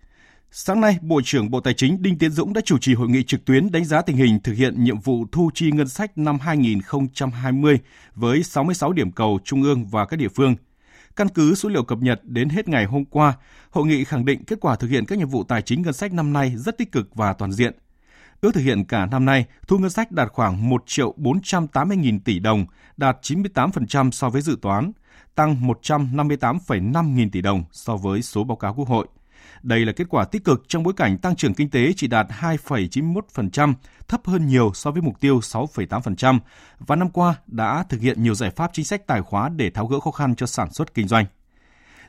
[0.55, 3.23] Sáng nay, Bộ trưởng Bộ Tài chính Đinh Tiến Dũng đã chủ trì hội nghị
[3.23, 6.39] trực tuyến đánh giá tình hình thực hiện nhiệm vụ thu chi ngân sách năm
[6.39, 7.79] 2020
[8.15, 10.57] với 66 điểm cầu trung ương và các địa phương.
[11.17, 13.35] Căn cứ số liệu cập nhật đến hết ngày hôm qua,
[13.71, 16.13] hội nghị khẳng định kết quả thực hiện các nhiệm vụ tài chính ngân sách
[16.13, 17.73] năm nay rất tích cực và toàn diện.
[18.41, 22.21] Ước thực hiện cả năm nay, thu ngân sách đạt khoảng 1 triệu 480 nghìn
[22.21, 24.93] tỷ đồng, đạt 98% so với dự toán,
[25.35, 29.07] tăng 158,5 nghìn tỷ đồng so với số báo cáo Quốc hội.
[29.63, 32.27] Đây là kết quả tích cực trong bối cảnh tăng trưởng kinh tế chỉ đạt
[32.41, 33.75] 2,91%,
[34.09, 36.39] thấp hơn nhiều so với mục tiêu 6,8%,
[36.79, 39.87] và năm qua đã thực hiện nhiều giải pháp chính sách tài khóa để tháo
[39.87, 41.27] gỡ khó khăn cho sản xuất kinh doanh.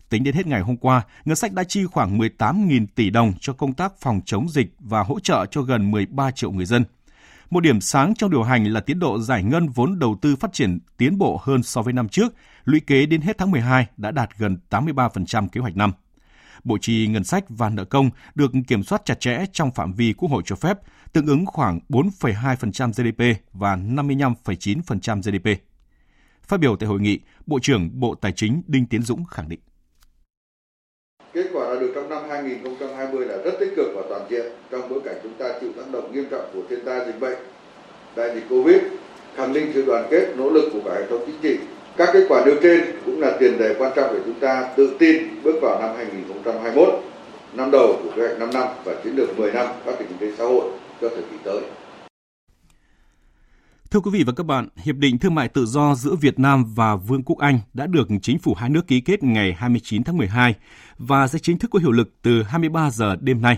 [0.09, 3.53] Tính đến hết ngày hôm qua, ngân sách đã chi khoảng 18.000 tỷ đồng cho
[3.53, 6.83] công tác phòng chống dịch và hỗ trợ cho gần 13 triệu người dân.
[7.49, 10.53] Một điểm sáng trong điều hành là tiến độ giải ngân vốn đầu tư phát
[10.53, 12.33] triển tiến bộ hơn so với năm trước,
[12.65, 15.91] lũy kế đến hết tháng 12 đã đạt gần 83% kế hoạch năm.
[16.63, 20.13] Bộ chi ngân sách và nợ công được kiểm soát chặt chẽ trong phạm vi
[20.13, 20.77] Quốc hội cho phép,
[21.13, 25.61] tương ứng khoảng 4,2% GDP và 55,9% GDP.
[26.43, 29.59] Phát biểu tại hội nghị, Bộ trưởng Bộ Tài chính Đinh Tiến Dũng khẳng định.
[31.33, 34.89] Kết quả đã được trong năm 2020 là rất tích cực và toàn diện trong
[34.89, 37.37] bối cảnh chúng ta chịu tác động nghiêm trọng của thiên tai dịch bệnh,
[38.15, 38.81] đại dịch Covid,
[39.35, 41.57] khẳng định sự đoàn kết, nỗ lực của cả hệ thống chính trị.
[41.97, 44.95] Các kết quả nêu trên cũng là tiền đề quan trọng để chúng ta tự
[44.99, 46.89] tin bước vào năm 2021,
[47.53, 50.17] năm đầu của kế hoạch 5 năm và chiến lược 10 năm phát triển kinh
[50.17, 51.61] tế xã hội cho thời kỳ tới.
[53.91, 56.65] Thưa quý vị và các bạn, Hiệp định Thương mại Tự do giữa Việt Nam
[56.75, 60.17] và Vương quốc Anh đã được chính phủ hai nước ký kết ngày 29 tháng
[60.17, 60.55] 12
[60.97, 63.57] và sẽ chính thức có hiệu lực từ 23 giờ đêm nay.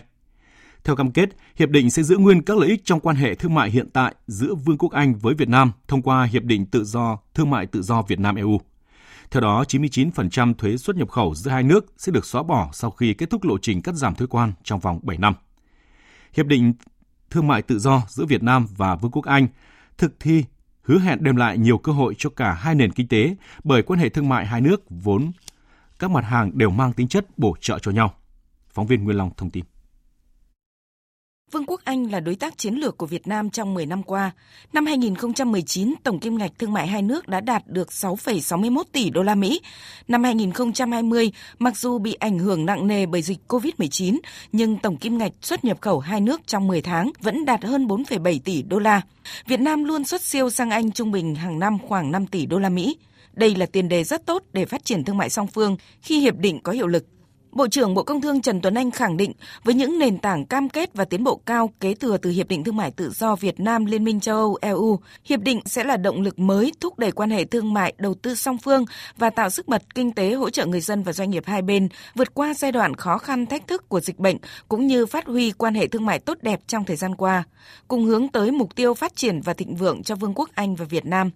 [0.85, 3.53] Theo cam kết, hiệp định sẽ giữ nguyên các lợi ích trong quan hệ thương
[3.53, 6.83] mại hiện tại giữa Vương quốc Anh với Việt Nam thông qua Hiệp định Tự
[6.83, 8.59] do Thương mại Tự do Việt Nam EU.
[9.31, 12.91] Theo đó, 99% thuế xuất nhập khẩu giữa hai nước sẽ được xóa bỏ sau
[12.91, 15.33] khi kết thúc lộ trình cắt giảm thuế quan trong vòng 7 năm.
[16.33, 16.73] Hiệp định
[17.29, 19.47] Thương mại Tự do giữa Việt Nam và Vương quốc Anh
[19.97, 20.43] thực thi
[20.81, 23.99] hứa hẹn đem lại nhiều cơ hội cho cả hai nền kinh tế bởi quan
[23.99, 25.31] hệ thương mại hai nước vốn
[25.99, 28.13] các mặt hàng đều mang tính chất bổ trợ cho nhau.
[28.73, 29.63] Phóng viên Nguyên Long thông tin.
[31.51, 34.31] Vương quốc Anh là đối tác chiến lược của Việt Nam trong 10 năm qua.
[34.73, 39.23] Năm 2019, tổng kim ngạch thương mại hai nước đã đạt được 6,61 tỷ đô
[39.23, 39.61] la Mỹ.
[40.07, 44.17] Năm 2020, mặc dù bị ảnh hưởng nặng nề bởi dịch COVID-19,
[44.51, 47.87] nhưng tổng kim ngạch xuất nhập khẩu hai nước trong 10 tháng vẫn đạt hơn
[47.87, 49.01] 4,7 tỷ đô la.
[49.47, 52.59] Việt Nam luôn xuất siêu sang Anh trung bình hàng năm khoảng 5 tỷ đô
[52.59, 52.97] la Mỹ.
[53.33, 56.35] Đây là tiền đề rất tốt để phát triển thương mại song phương khi hiệp
[56.35, 57.05] định có hiệu lực.
[57.55, 59.31] Bộ trưởng Bộ Công Thương Trần Tuấn Anh khẳng định
[59.63, 62.63] với những nền tảng cam kết và tiến bộ cao kế thừa từ Hiệp định
[62.63, 65.97] Thương mại Tự do Việt Nam Liên minh châu Âu EU, hiệp định sẽ là
[65.97, 68.85] động lực mới thúc đẩy quan hệ thương mại đầu tư song phương
[69.17, 71.89] và tạo sức bật kinh tế hỗ trợ người dân và doanh nghiệp hai bên
[72.15, 74.37] vượt qua giai đoạn khó khăn thách thức của dịch bệnh
[74.67, 77.43] cũng như phát huy quan hệ thương mại tốt đẹp trong thời gian qua,
[77.87, 80.85] cùng hướng tới mục tiêu phát triển và thịnh vượng cho Vương quốc Anh và
[80.85, 81.31] Việt Nam.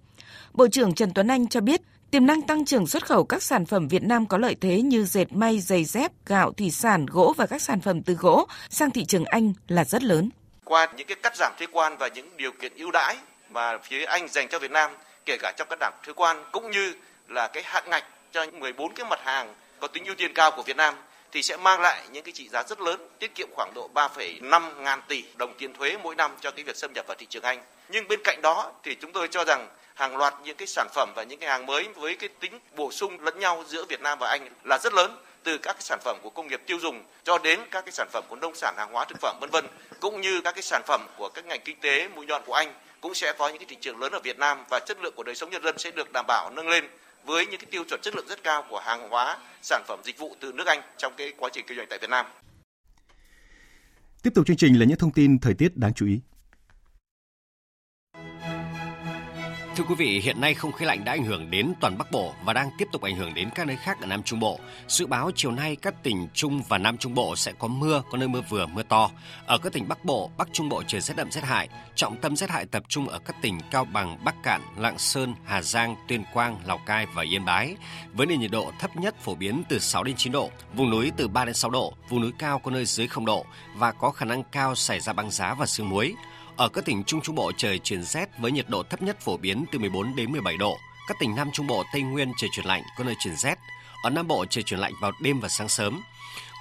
[0.54, 3.66] Bộ trưởng Trần Tuấn Anh cho biết Tiềm năng tăng trưởng xuất khẩu các sản
[3.66, 7.34] phẩm Việt Nam có lợi thế như dệt may, giày dép, gạo, thủy sản, gỗ
[7.38, 10.30] và các sản phẩm từ gỗ sang thị trường Anh là rất lớn.
[10.64, 13.18] Qua những cái cắt giảm thuế quan và những điều kiện ưu đãi
[13.50, 14.92] mà phía Anh dành cho Việt Nam,
[15.26, 16.94] kể cả trong cắt giảm thuế quan cũng như
[17.28, 20.64] là cái hạn ngạch cho 14 cái mặt hàng có tính ưu tiên cao của
[20.64, 20.96] Việt Nam
[21.32, 24.82] thì sẽ mang lại những cái trị giá rất lớn, tiết kiệm khoảng độ 3,5
[24.82, 27.44] ngàn tỷ đồng tiền thuế mỗi năm cho cái việc xâm nhập vào thị trường
[27.44, 27.60] Anh.
[27.90, 29.68] Nhưng bên cạnh đó thì chúng tôi cho rằng
[30.00, 32.92] hàng loạt những cái sản phẩm và những cái hàng mới với cái tính bổ
[32.92, 36.00] sung lẫn nhau giữa Việt Nam và Anh là rất lớn từ các cái sản
[36.04, 38.76] phẩm của công nghiệp tiêu dùng cho đến các cái sản phẩm của nông sản
[38.78, 39.66] hàng hóa thực phẩm vân vân
[40.00, 42.74] cũng như các cái sản phẩm của các ngành kinh tế mũi nhọn của Anh
[43.02, 45.24] cũng sẽ có những cái thị trường lớn ở Việt Nam và chất lượng của
[45.24, 46.84] đời sống nhân dân sẽ được đảm bảo nâng lên
[47.26, 50.18] với những cái tiêu chuẩn chất lượng rất cao của hàng hóa, sản phẩm dịch
[50.18, 52.26] vụ từ nước Anh trong cái quá trình kinh doanh tại Việt Nam.
[54.24, 56.20] Tiếp tục chương trình là những thông tin thời tiết đáng chú ý.
[59.80, 62.34] Thưa quý vị, hiện nay không khí lạnh đã ảnh hưởng đến toàn Bắc Bộ
[62.44, 64.60] và đang tiếp tục ảnh hưởng đến các nơi khác ở Nam Trung Bộ.
[64.88, 68.18] Dự báo chiều nay các tỉnh Trung và Nam Trung Bộ sẽ có mưa, có
[68.18, 69.12] nơi mưa vừa, mưa to.
[69.46, 71.70] Ở các tỉnh Bắc Bộ, Bắc Trung Bộ trời rét đậm rét hại.
[71.96, 75.34] Trọng tâm rét hại tập trung ở các tỉnh Cao Bằng, Bắc Cạn, Lạng Sơn,
[75.46, 77.76] Hà Giang, Tuyên Quang, Lào Cai và Yên Bái.
[78.14, 81.12] Với nền nhiệt độ thấp nhất phổ biến từ 6 đến 9 độ, vùng núi
[81.18, 84.12] từ 3 đến 6 độ, vùng núi cao có nơi dưới 0 độ và có
[84.12, 86.16] khả năng cao xảy ra băng giá và sương muối.
[86.60, 89.38] Ở các tỉnh Trung Trung Bộ trời chuyển rét với nhiệt độ thấp nhất phổ
[89.38, 90.78] biến từ 14 đến 17 độ.
[91.08, 93.56] Các tỉnh Nam Trung Bộ, Tây Nguyên trời chuyển lạnh, có nơi chuyển rét.
[94.04, 96.02] Ở Nam Bộ trời chuyển lạnh vào đêm và sáng sớm.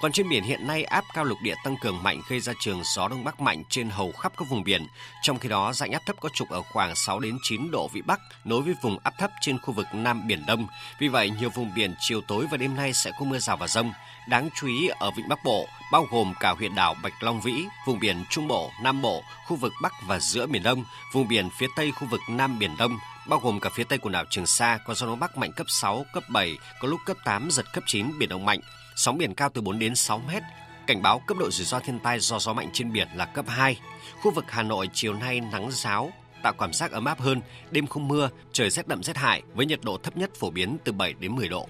[0.01, 2.83] Còn trên biển hiện nay áp cao lục địa tăng cường mạnh gây ra trường
[2.85, 4.87] gió đông bắc mạnh trên hầu khắp các vùng biển.
[5.23, 8.03] Trong khi đó, dạnh áp thấp có trục ở khoảng 6 đến 9 độ vĩ
[8.03, 10.67] bắc nối với vùng áp thấp trên khu vực Nam Biển Đông.
[10.99, 13.69] Vì vậy, nhiều vùng biển chiều tối và đêm nay sẽ có mưa rào và
[13.69, 13.93] rông.
[14.29, 17.65] Đáng chú ý ở vịnh Bắc Bộ, bao gồm cả huyện đảo Bạch Long Vĩ,
[17.87, 21.49] vùng biển Trung Bộ, Nam Bộ, khu vực Bắc và giữa Biển Đông, vùng biển
[21.59, 24.47] phía Tây khu vực Nam Biển Đông, bao gồm cả phía tây quần đảo Trường
[24.47, 27.73] Sa có gió đông bắc mạnh cấp 6, cấp 7, có lúc cấp 8, giật
[27.73, 28.61] cấp 9, biển động mạnh,
[28.99, 30.43] sóng biển cao từ 4 đến 6 mét.
[30.87, 33.45] Cảnh báo cấp độ rủi ro thiên tai do gió mạnh trên biển là cấp
[33.49, 33.79] 2.
[34.23, 36.11] Khu vực Hà Nội chiều nay nắng giáo,
[36.43, 39.67] tạo cảm giác ấm áp hơn, đêm không mưa, trời rét đậm rét hại với
[39.67, 41.69] nhiệt độ thấp nhất phổ biến từ 7 đến 10 độ.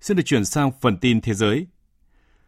[0.00, 1.66] Xin được chuyển sang phần tin thế giới.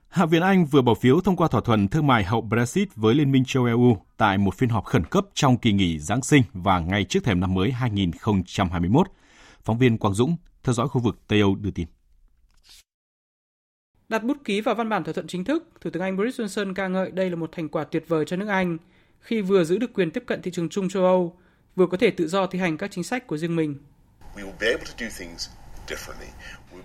[0.09, 3.15] Hạ viện Anh vừa bỏ phiếu thông qua thỏa thuận thương mại hậu Brexit với
[3.15, 6.43] Liên minh châu EU tại một phiên họp khẩn cấp trong kỳ nghỉ Giáng sinh
[6.53, 9.07] và ngay trước thềm năm mới 2021.
[9.65, 11.87] Phóng viên Quang Dũng theo dõi khu vực Tây Âu đưa tin.
[14.13, 16.75] Đặt bút ký vào văn bản thỏa thuận chính thức, Thủ tướng Anh Boris Johnson
[16.75, 18.79] ca ngợi đây là một thành quả tuyệt vời cho nước Anh
[19.21, 21.37] khi vừa giữ được quyền tiếp cận thị trường chung châu Âu,
[21.77, 23.77] vừa có thể tự do thi hành các chính sách của riêng mình.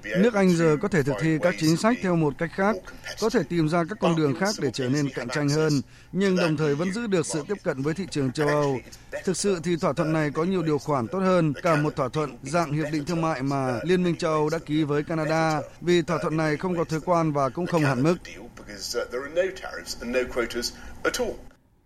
[0.04, 2.76] Nước Anh giờ có thể thực thi các chính sách theo một cách khác,
[3.22, 5.74] có thể tìm ra các con đường khác để trở nên cạnh tranh hơn,
[6.12, 8.80] nhưng đồng thời vẫn giữ được sự tiếp cận với thị trường châu Âu.
[9.24, 12.10] Thực sự thì thỏa thuận này có nhiều điều khoản tốt hơn cả một thỏa
[12.10, 15.62] thuận dạng hiệp định thương mại mà Liên minh châu Âu đã ký với Canada,
[15.82, 18.16] vì thỏa thuận này không có thuế quan và cũng không hạn mức.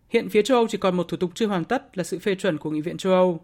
[0.10, 2.36] Hiện phía châu Âu chỉ còn một thủ tục chưa hoàn tất là sự phê
[2.36, 3.39] chuẩn của Nghị viện châu Âu.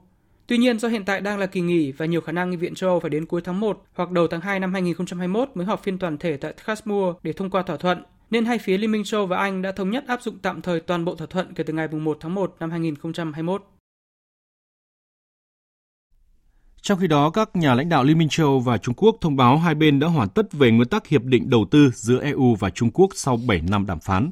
[0.47, 2.75] Tuy nhiên, do hiện tại đang là kỳ nghỉ và nhiều khả năng Nghị viện
[2.75, 5.83] châu Âu phải đến cuối tháng 1 hoặc đầu tháng 2 năm 2021 mới họp
[5.83, 9.03] phiên toàn thể tại Strasbourg để thông qua thỏa thuận, nên hai phía Liên minh
[9.03, 11.63] châu và Anh đã thống nhất áp dụng tạm thời toàn bộ thỏa thuận kể
[11.63, 13.63] từ ngày 1 tháng 1 năm 2021.
[16.81, 19.57] Trong khi đó, các nhà lãnh đạo Liên minh châu và Trung Quốc thông báo
[19.57, 22.69] hai bên đã hoàn tất về nguyên tắc hiệp định đầu tư giữa EU và
[22.69, 24.31] Trung Quốc sau 7 năm đàm phán.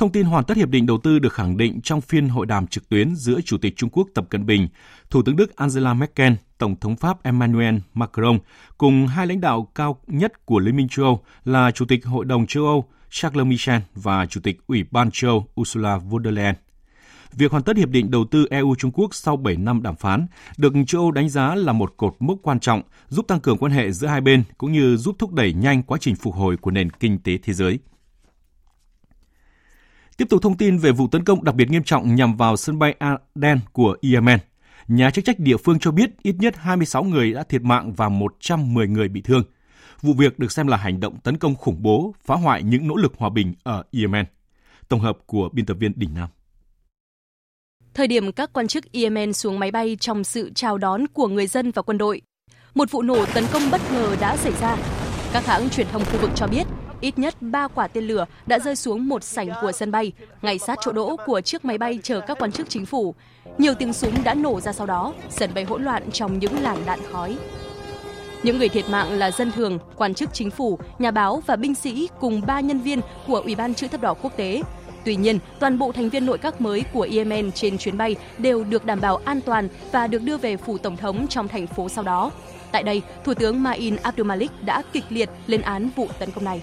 [0.00, 2.66] Thông tin hoàn tất hiệp định đầu tư được khẳng định trong phiên hội đàm
[2.66, 4.68] trực tuyến giữa Chủ tịch Trung Quốc Tập Cận Bình,
[5.10, 8.38] Thủ tướng Đức Angela Merkel, Tổng thống Pháp Emmanuel Macron
[8.78, 12.24] cùng hai lãnh đạo cao nhất của Liên minh châu Âu là Chủ tịch Hội
[12.24, 16.34] đồng châu Âu Charles Michel và Chủ tịch Ủy ban châu Âu Ursula von der
[16.34, 16.54] Leyen.
[17.32, 20.26] Việc hoàn tất hiệp định đầu tư EU Trung Quốc sau 7 năm đàm phán
[20.58, 23.72] được châu Âu đánh giá là một cột mốc quan trọng giúp tăng cường quan
[23.72, 26.70] hệ giữa hai bên cũng như giúp thúc đẩy nhanh quá trình phục hồi của
[26.70, 27.78] nền kinh tế thế giới.
[30.20, 32.78] Tiếp tục thông tin về vụ tấn công đặc biệt nghiêm trọng nhằm vào sân
[32.78, 34.38] bay Aden của Yemen.
[34.88, 38.08] Nhà chức trách địa phương cho biết ít nhất 26 người đã thiệt mạng và
[38.08, 39.42] 110 người bị thương.
[40.02, 42.96] Vụ việc được xem là hành động tấn công khủng bố, phá hoại những nỗ
[42.96, 44.26] lực hòa bình ở Yemen.
[44.88, 46.28] Tổng hợp của biên tập viên Đình Nam.
[47.94, 51.46] Thời điểm các quan chức Yemen xuống máy bay trong sự chào đón của người
[51.46, 52.22] dân và quân đội,
[52.74, 54.76] một vụ nổ tấn công bất ngờ đã xảy ra.
[55.32, 56.66] Các hãng truyền thông khu vực cho biết
[57.00, 60.58] ít nhất 3 quả tên lửa đã rơi xuống một sảnh của sân bay, ngay
[60.58, 63.14] sát chỗ đỗ của chiếc máy bay chở các quan chức chính phủ.
[63.58, 66.76] Nhiều tiếng súng đã nổ ra sau đó, sân bay hỗn loạn trong những làn
[66.86, 67.36] đạn khói.
[68.42, 71.74] Những người thiệt mạng là dân thường, quan chức chính phủ, nhà báo và binh
[71.74, 74.62] sĩ cùng ba nhân viên của Ủy ban chữ thập đỏ quốc tế.
[75.04, 78.64] Tuy nhiên, toàn bộ thành viên nội các mới của Yemen trên chuyến bay đều
[78.64, 81.88] được đảm bảo an toàn và được đưa về phủ tổng thống trong thành phố
[81.88, 82.30] sau đó.
[82.72, 86.44] Tại đây, Thủ tướng Ma'in Abdul Malik đã kịch liệt lên án vụ tấn công
[86.44, 86.62] này.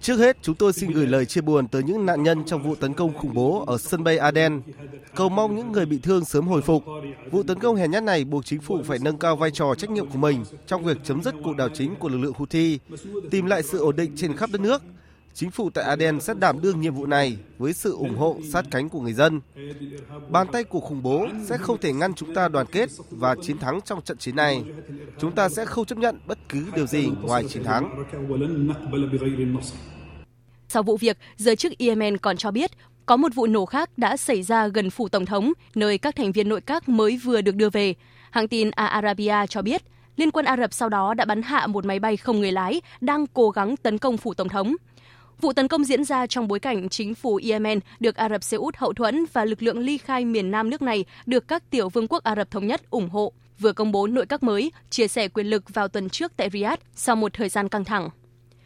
[0.00, 2.74] Trước hết, chúng tôi xin gửi lời chia buồn tới những nạn nhân trong vụ
[2.74, 4.60] tấn công khủng bố ở sân bay Aden.
[5.14, 6.84] Cầu mong những người bị thương sớm hồi phục.
[7.30, 9.90] Vụ tấn công hèn nhát này buộc chính phủ phải nâng cao vai trò trách
[9.90, 12.78] nhiệm của mình trong việc chấm dứt cuộc đảo chính của lực lượng Houthi,
[13.30, 14.82] tìm lại sự ổn định trên khắp đất nước
[15.36, 18.64] chính phủ tại Aden sẽ đảm đương nhiệm vụ này với sự ủng hộ sát
[18.70, 19.40] cánh của người dân.
[20.28, 23.58] Bàn tay của khủng bố sẽ không thể ngăn chúng ta đoàn kết và chiến
[23.58, 24.64] thắng trong trận chiến này.
[25.18, 28.04] Chúng ta sẽ không chấp nhận bất cứ điều gì ngoài chiến thắng.
[30.68, 32.70] Sau vụ việc, giới chức Yemen còn cho biết
[33.06, 36.32] có một vụ nổ khác đã xảy ra gần phủ tổng thống, nơi các thành
[36.32, 37.94] viên nội các mới vừa được đưa về.
[38.30, 39.82] Hãng tin Al Arabiya cho biết,
[40.16, 42.80] Liên quân Ả Rập sau đó đã bắn hạ một máy bay không người lái
[43.00, 44.76] đang cố gắng tấn công phủ tổng thống.
[45.40, 48.56] Vụ tấn công diễn ra trong bối cảnh chính phủ Yemen được Ả Rập Xê
[48.56, 51.88] Út hậu thuẫn và lực lượng ly khai miền Nam nước này được các tiểu
[51.88, 55.08] vương quốc Ả Rập Thống Nhất ủng hộ, vừa công bố nội các mới, chia
[55.08, 58.08] sẻ quyền lực vào tuần trước tại Riyadh sau một thời gian căng thẳng.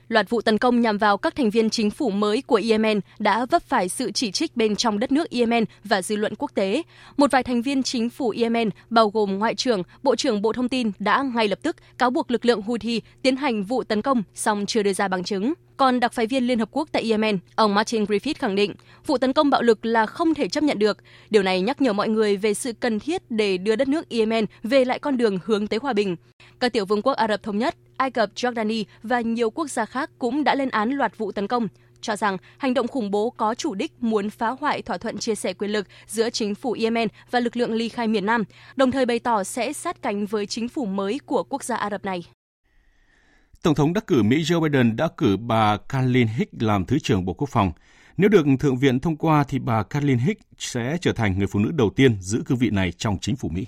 [0.09, 3.47] Loạt vụ tấn công nhằm vào các thành viên chính phủ mới của Yemen đã
[3.47, 6.83] vấp phải sự chỉ trích bên trong đất nước Yemen và dư luận quốc tế.
[7.17, 10.69] Một vài thành viên chính phủ Yemen, bao gồm Ngoại trưởng, Bộ trưởng Bộ Thông
[10.69, 14.23] tin đã ngay lập tức cáo buộc lực lượng Houthi tiến hành vụ tấn công,
[14.35, 15.53] song chưa đưa ra bằng chứng.
[15.81, 18.75] Còn đặc phái viên Liên Hợp Quốc tại Yemen, ông Martin Griffith khẳng định,
[19.07, 20.99] vụ tấn công bạo lực là không thể chấp nhận được.
[21.31, 24.47] Điều này nhắc nhở mọi người về sự cần thiết để đưa đất nước Yemen
[24.63, 26.17] về lại con đường hướng tới hòa bình.
[26.61, 29.85] Các tiểu vương quốc Ả Rập Thống Nhất, Ai Cập, Jordani và nhiều quốc gia
[29.85, 31.69] khác cũng đã lên án loạt vụ tấn công,
[32.01, 35.35] cho rằng hành động khủng bố có chủ đích muốn phá hoại thỏa thuận chia
[35.35, 38.45] sẻ quyền lực giữa chính phủ Yemen và lực lượng ly khai miền Nam,
[38.77, 41.91] đồng thời bày tỏ sẽ sát cánh với chính phủ mới của quốc gia Ả
[41.91, 42.25] Rập này.
[43.63, 47.25] Tổng thống đắc cử Mỹ Joe Biden đã cử bà Kathleen Hicks làm Thứ trưởng
[47.25, 47.73] Bộ Quốc phòng.
[48.17, 51.59] Nếu được Thượng viện thông qua thì bà Kathleen Hicks sẽ trở thành người phụ
[51.61, 53.67] nữ đầu tiên giữ cương vị này trong chính phủ Mỹ.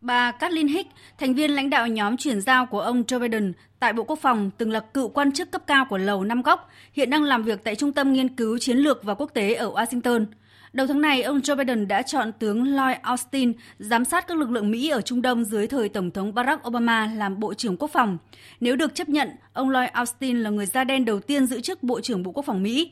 [0.00, 3.92] Bà Kathleen Hicks, thành viên lãnh đạo nhóm chuyển giao của ông Joe Biden tại
[3.92, 7.10] Bộ Quốc phòng, từng là cựu quan chức cấp cao của Lầu Năm Góc, hiện
[7.10, 10.26] đang làm việc tại Trung tâm Nghiên cứu Chiến lược và Quốc tế ở Washington.
[10.72, 14.50] Đầu tháng này, ông Joe Biden đã chọn tướng Lloyd Austin giám sát các lực
[14.50, 17.90] lượng Mỹ ở Trung Đông dưới thời Tổng thống Barack Obama làm Bộ trưởng Quốc
[17.92, 18.18] phòng.
[18.60, 21.82] Nếu được chấp nhận, ông Lloyd Austin là người da đen đầu tiên giữ chức
[21.82, 22.90] Bộ trưởng Bộ Quốc phòng Mỹ.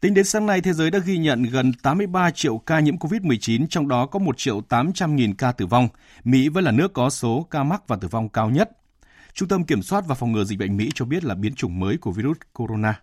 [0.00, 3.66] Tính đến sáng nay, thế giới đã ghi nhận gần 83 triệu ca nhiễm COVID-19,
[3.70, 5.88] trong đó có 1 triệu 800 nghìn ca tử vong.
[6.24, 8.70] Mỹ vẫn là nước có số ca mắc và tử vong cao nhất.
[9.34, 11.80] Trung tâm Kiểm soát và Phòng ngừa Dịch bệnh Mỹ cho biết là biến chủng
[11.80, 13.00] mới của virus corona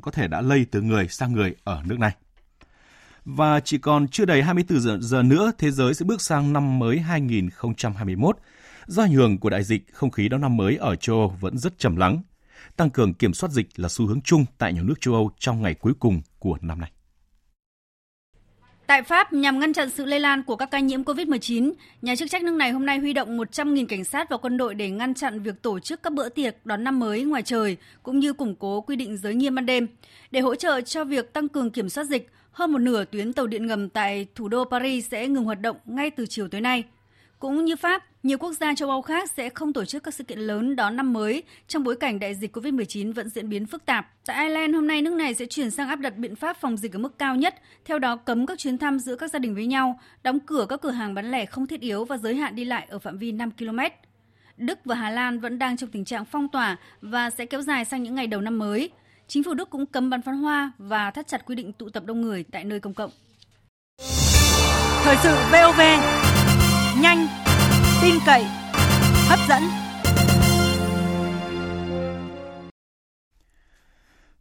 [0.00, 2.12] có thể đã lây từ người sang người ở nước này.
[3.24, 6.78] Và chỉ còn chưa đầy 24 giờ, giờ nữa, thế giới sẽ bước sang năm
[6.78, 8.36] mới 2021.
[8.86, 11.58] Do ảnh hưởng của đại dịch, không khí đón năm mới ở châu Âu vẫn
[11.58, 12.22] rất trầm lắng
[12.76, 15.62] tăng cường kiểm soát dịch là xu hướng chung tại nhiều nước châu Âu trong
[15.62, 16.90] ngày cuối cùng của năm nay.
[18.86, 21.72] Tại Pháp, nhằm ngăn chặn sự lây lan của các ca nhiễm COVID-19,
[22.02, 24.74] nhà chức trách nước này hôm nay huy động 100.000 cảnh sát và quân đội
[24.74, 28.18] để ngăn chặn việc tổ chức các bữa tiệc đón năm mới ngoài trời, cũng
[28.18, 29.86] như củng cố quy định giới nghiêm ban đêm.
[30.30, 33.46] Để hỗ trợ cho việc tăng cường kiểm soát dịch, hơn một nửa tuyến tàu
[33.46, 36.84] điện ngầm tại thủ đô Paris sẽ ngừng hoạt động ngay từ chiều tối nay.
[37.38, 40.24] Cũng như Pháp, nhiều quốc gia châu Âu khác sẽ không tổ chức các sự
[40.24, 43.84] kiện lớn đón năm mới trong bối cảnh đại dịch COVID-19 vẫn diễn biến phức
[43.84, 44.10] tạp.
[44.26, 46.92] Tại Ireland, hôm nay nước này sẽ chuyển sang áp đặt biện pháp phòng dịch
[46.92, 47.54] ở mức cao nhất,
[47.84, 50.80] theo đó cấm các chuyến thăm giữa các gia đình với nhau, đóng cửa các
[50.80, 53.32] cửa hàng bán lẻ không thiết yếu và giới hạn đi lại ở phạm vi
[53.32, 53.78] 5 km.
[54.56, 57.84] Đức và Hà Lan vẫn đang trong tình trạng phong tỏa và sẽ kéo dài
[57.84, 58.90] sang những ngày đầu năm mới.
[59.28, 62.04] Chính phủ Đức cũng cấm bắn pháo hoa và thắt chặt quy định tụ tập
[62.06, 63.10] đông người tại nơi công cộng.
[65.04, 65.80] Thời sự VOV
[67.02, 67.26] nhanh,
[68.04, 68.44] tin cậy,
[69.28, 69.62] hấp dẫn.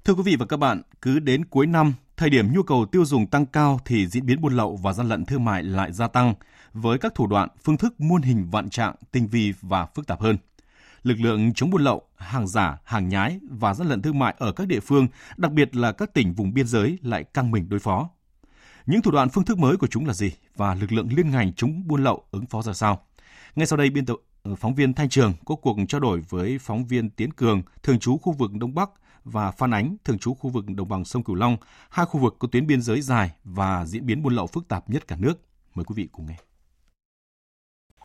[0.05, 3.05] Thưa quý vị và các bạn, cứ đến cuối năm, thời điểm nhu cầu tiêu
[3.05, 6.07] dùng tăng cao thì diễn biến buôn lậu và gian lận thương mại lại gia
[6.07, 6.33] tăng
[6.73, 10.21] với các thủ đoạn, phương thức muôn hình vạn trạng, tinh vi và phức tạp
[10.21, 10.37] hơn.
[11.03, 14.51] Lực lượng chống buôn lậu, hàng giả, hàng nhái và gian lận thương mại ở
[14.51, 15.07] các địa phương,
[15.37, 18.09] đặc biệt là các tỉnh vùng biên giới lại căng mình đối phó.
[18.85, 21.53] Những thủ đoạn phương thức mới của chúng là gì và lực lượng liên ngành
[21.53, 23.05] chống buôn lậu ứng phó ra sao?
[23.55, 26.57] Ngay sau đây, biên tập ờ, phóng viên Thanh Trường có cuộc trao đổi với
[26.61, 28.89] phóng viên Tiến Cường, thường trú khu vực Đông Bắc
[29.23, 31.57] và Phan Ánh, thường trú khu vực đồng bằng sông Cửu Long,
[31.89, 34.89] hai khu vực có tuyến biên giới dài và diễn biến buôn lậu phức tạp
[34.89, 35.33] nhất cả nước.
[35.75, 36.35] Mời quý vị cùng nghe.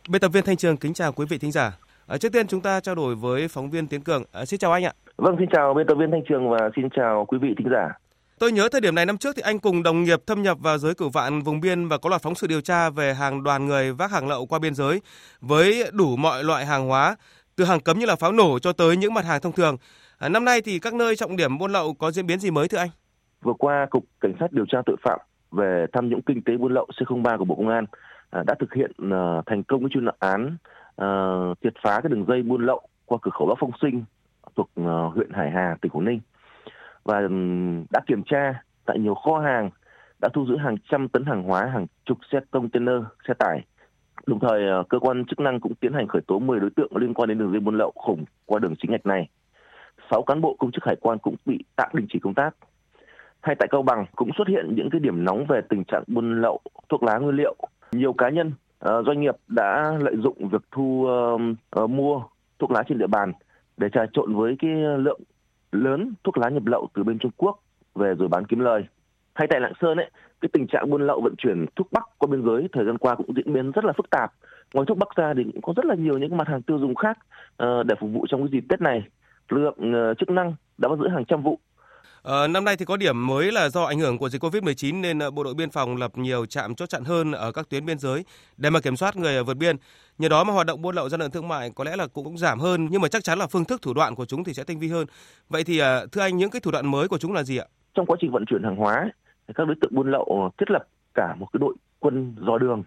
[0.09, 1.77] Biên tập viên Thanh Trường kính chào quý vị thính giả.
[2.07, 4.23] À, trước tiên chúng ta trao đổi với phóng viên Tiến Cường.
[4.31, 4.93] À, xin chào anh ạ.
[5.17, 7.99] Vâng, xin chào biên tập viên Thanh Trường và xin chào quý vị thính giả.
[8.39, 10.77] Tôi nhớ thời điểm này năm trước thì anh cùng đồng nghiệp thâm nhập vào
[10.77, 13.65] giới cửu vạn vùng biên và có loạt phóng sự điều tra về hàng đoàn
[13.67, 15.01] người vác hàng lậu qua biên giới
[15.41, 17.15] với đủ mọi loại hàng hóa,
[17.55, 19.77] từ hàng cấm như là pháo nổ cho tới những mặt hàng thông thường.
[20.19, 22.67] À, năm nay thì các nơi trọng điểm buôn lậu có diễn biến gì mới
[22.67, 22.89] thưa anh?
[23.41, 25.19] Vừa qua, Cục Cảnh sát điều tra tội phạm
[25.51, 27.85] về tham nhũng kinh tế buôn lậu C03 của Bộ Công an
[28.29, 30.57] à, đã thực hiện à, thành công cái chuyên án
[30.95, 31.07] à,
[31.63, 34.03] triệt phá cái đường dây buôn lậu qua cửa khẩu Bắc Phong Sinh
[34.55, 36.19] thuộc à, huyện Hải Hà, tỉnh Quảng Ninh
[37.09, 37.21] và
[37.89, 39.69] đã kiểm tra tại nhiều kho hàng
[40.21, 42.95] đã thu giữ hàng trăm tấn hàng hóa, hàng chục xe container,
[43.27, 43.65] xe tải.
[44.25, 46.97] Đồng thời, ờ, cơ quan chức năng cũng tiến hành khởi tố 10 đối tượng
[46.97, 49.29] liên quan đến đường dây buôn lậu khủng qua đường chính ngạch này.
[50.11, 52.55] 6 cán bộ công chức hải quan cũng bị tạm đình chỉ công tác.
[53.41, 56.41] Hay tại Cao Bằng cũng xuất hiện những cái điểm nóng về tình trạng buôn
[56.41, 57.55] lậu thuốc lá nguyên liệu.
[57.91, 61.07] Nhiều cá nhân, ờ, doanh nghiệp đã lợi dụng việc thu
[61.83, 62.21] uh, mua
[62.59, 63.33] thuốc lá trên địa bàn
[63.77, 65.21] để trà trộn với cái lượng
[65.71, 67.59] lớn thuốc lá nhập lậu từ bên Trung Quốc
[67.95, 68.85] về rồi bán kiếm lời.
[69.33, 70.09] Hay tại Lạng Sơn ấy,
[70.41, 73.15] cái tình trạng buôn lậu vận chuyển thuốc bắc qua biên giới thời gian qua
[73.15, 74.33] cũng diễn biến rất là phức tạp.
[74.73, 76.95] Ngoài thuốc bắc ra thì cũng có rất là nhiều những mặt hàng tiêu dùng
[76.95, 77.17] khác
[77.57, 79.03] ờ, để phục vụ trong cái dịp Tết này.
[79.49, 81.59] Lực lượng ờ, chức năng đã bắt giữ hàng trăm vụ
[82.23, 85.19] À, năm nay thì có điểm mới là do ảnh hưởng của dịch Covid-19 nên
[85.19, 87.99] ờ, bộ đội biên phòng lập nhiều trạm chốt chặn hơn ở các tuyến biên
[87.99, 88.25] giới
[88.57, 89.75] để mà kiểm soát người vượt biên.
[90.17, 92.23] Nhờ đó mà hoạt động buôn lậu gian lận thương mại có lẽ là cũng,
[92.23, 94.53] cũng giảm hơn nhưng mà chắc chắn là phương thức thủ đoạn của chúng thì
[94.53, 95.07] sẽ tinh vi hơn.
[95.49, 97.65] Vậy thì ờ, thưa anh những cái thủ đoạn mới của chúng là gì ạ?
[97.93, 99.11] Trong quá trình vận chuyển hàng hóa,
[99.55, 102.83] các đối tượng buôn lậu thiết lập cả một cái đội quân dò đường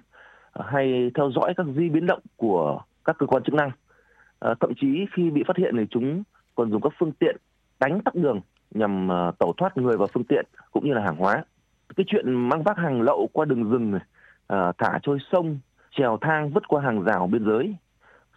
[0.55, 3.71] hay theo dõi các di biến động của các cơ quan chức năng.
[4.41, 6.23] À, thậm chí khi bị phát hiện thì chúng
[6.55, 7.37] còn dùng các phương tiện
[7.81, 8.41] đánh tắc đường
[8.75, 11.45] nhằm ờ, tẩu thoát người và phương tiện cũng như là hàng hóa.
[11.97, 13.99] Cái chuyện mang vác hàng lậu qua đường rừng
[14.47, 15.59] ờ, thả trôi sông,
[15.97, 17.77] trèo thang vứt qua hàng rào biên giới,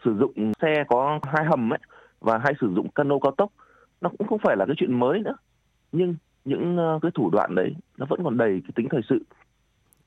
[0.05, 1.79] sử dụng xe có hai hầm ấy
[2.19, 3.51] và hay sử dụng cano cao tốc,
[4.01, 5.35] nó cũng không phải là cái chuyện mới nữa.
[5.91, 6.15] Nhưng
[6.45, 9.19] những ờ, cái thủ đoạn đấy nó vẫn còn đầy cái tính thời sự.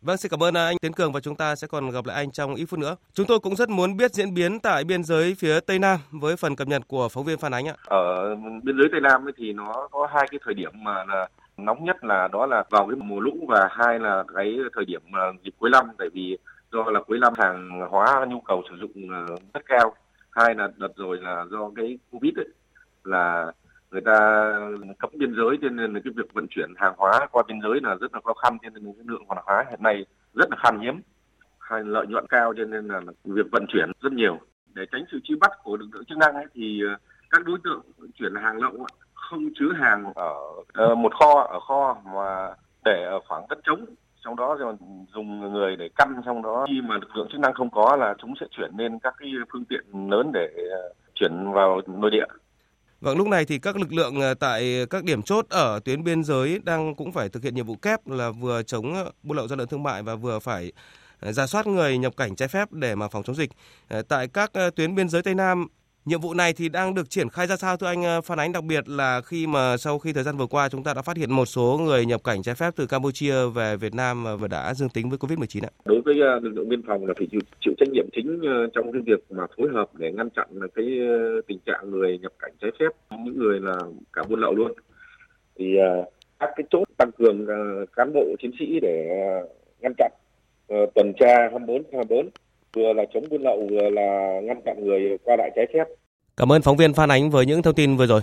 [0.03, 2.31] Vâng, xin cảm ơn anh Tiến Cường và chúng ta sẽ còn gặp lại anh
[2.31, 2.97] trong ít phút nữa.
[3.13, 6.37] Chúng tôi cũng rất muốn biết diễn biến tại biên giới phía Tây Nam với
[6.37, 7.75] phần cập nhật của phóng viên Phan Ánh ạ.
[7.85, 11.85] Ở biên giới Tây Nam thì nó có hai cái thời điểm mà là nóng
[11.85, 15.03] nhất là đó là vào cái mùa lũ và hai là cái thời điểm
[15.45, 16.39] dịp cuối năm tại vì
[16.73, 19.95] do là cuối năm hàng hóa nhu cầu sử dụng ờ, rất cao
[20.31, 22.49] hai là đợt rồi là do cái covid ấy,
[23.05, 23.53] là
[23.91, 24.51] người ta
[24.99, 27.81] cấm biên giới cho nên là cái việc vận chuyển hàng hóa qua biên giới
[27.83, 30.57] là rất là khó khăn cho nên cái lượng hàng hóa hiện nay rất là
[30.63, 31.01] khan hiếm.
[31.59, 34.39] Hay lợi nhuận cao cho nên là việc vận chuyển rất nhiều.
[34.75, 36.97] Để tránh sự truy bắt của lực lượng chức năng ấy, thì ờ,
[37.31, 37.81] các đối tượng
[38.15, 40.35] chuyển hàng lậu không chứa hàng ở
[40.73, 43.85] ờ, một kho ở kho mà để ở khoảng đất trống.
[44.25, 44.75] Trong đó rồi
[45.15, 48.15] dùng người để căn trong đó khi mà lực lượng chức năng không có là
[48.19, 52.27] chúng sẽ chuyển lên các cái phương tiện lớn để ờ, chuyển vào nội địa.
[53.01, 56.25] Vâng, lúc này thì các lực lượng ờ, tại các điểm chốt ở tuyến biên
[56.25, 59.49] giới đang cũng phải thực hiện nhiệm vụ kép là vừa chống ờ, buôn lậu
[59.49, 60.73] gian lận thương mại và vừa phải
[61.21, 63.51] ờ, ra soát người nhập cảnh trái phép để mà phòng chống dịch.
[64.09, 65.67] Tại các tuyến biên giới Tây Nam
[66.09, 68.65] Nhiệm vụ này thì đang được triển khai ra sao thưa anh Phản Ánh đặc
[68.65, 71.33] biệt là khi mà sau khi thời gian vừa qua chúng ta đã phát hiện
[71.33, 74.89] một số người nhập cảnh trái phép từ Campuchia về Việt Nam và đã dương
[74.89, 75.71] tính với Covid-19 ạ.
[75.85, 78.55] Đối với à, lực lượng biên phòng là phải chịu, chịu trách nhiệm chính à,
[78.75, 81.15] trong cái việc mà phối hợp để ngăn chặn cái à,
[81.47, 83.77] tình trạng người nhập cảnh trái phép, những người là
[84.13, 84.73] cả buôn lậu luôn.
[85.59, 85.77] Thì
[86.39, 87.47] các cái chốt tăng cường
[87.97, 89.09] cán bộ chiến sĩ để
[89.81, 90.13] ngăn chặn
[90.69, 92.29] ờ, tuần tra 24 24
[92.77, 95.85] vừa là chống buôn lậu vừa là ngăn chặn người qua lại trái phép.
[96.37, 98.21] Cảm ơn phóng viên Phan Ánh với những thông tin vừa rồi.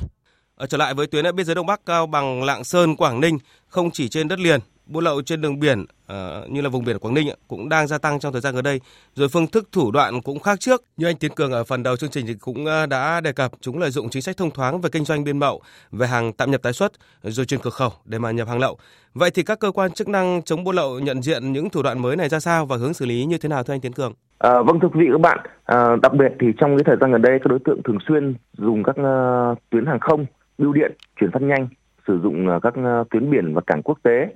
[0.56, 3.38] Ở trở lại với tuyến biên giới Đông Bắc cao bằng Lạng Sơn, Quảng Ninh,
[3.68, 7.00] không chỉ trên đất liền, buôn lậu trên đường biển uh, như là vùng biển
[7.00, 8.80] Quảng Ninh cũng đang gia tăng trong thời gian gần đây.
[9.16, 10.84] Rồi phương thức thủ đoạn cũng khác trước.
[10.98, 13.52] Như anh Tiến Cường ở phần đầu chương trình thì cũng ờ, đã đề cập
[13.62, 15.62] chúng lợi dụng chính sách thông thoáng về kinh doanh biên mậu,
[15.92, 16.92] về hàng tạm nhập tái xuất
[17.24, 18.78] rồi chuyển cửa khẩu để mà nhập hàng lậu.
[19.14, 22.02] Vậy thì các cơ quan chức năng chống buôn lậu nhận diện những thủ đoạn
[22.02, 24.14] mới này ra sao và hướng xử lý như thế nào thưa anh Tiến Cường?
[24.38, 27.12] À, vâng thưa quý vị các bạn, à, đặc biệt thì trong cái thời gian
[27.12, 30.26] gần đây các đối tượng thường xuyên dùng các uh, tuyến hàng không,
[30.58, 31.68] bưu điện, chuyển phát nhanh,
[32.08, 34.28] sử dụng uh, các uh, tuyến biển và cảng quốc tế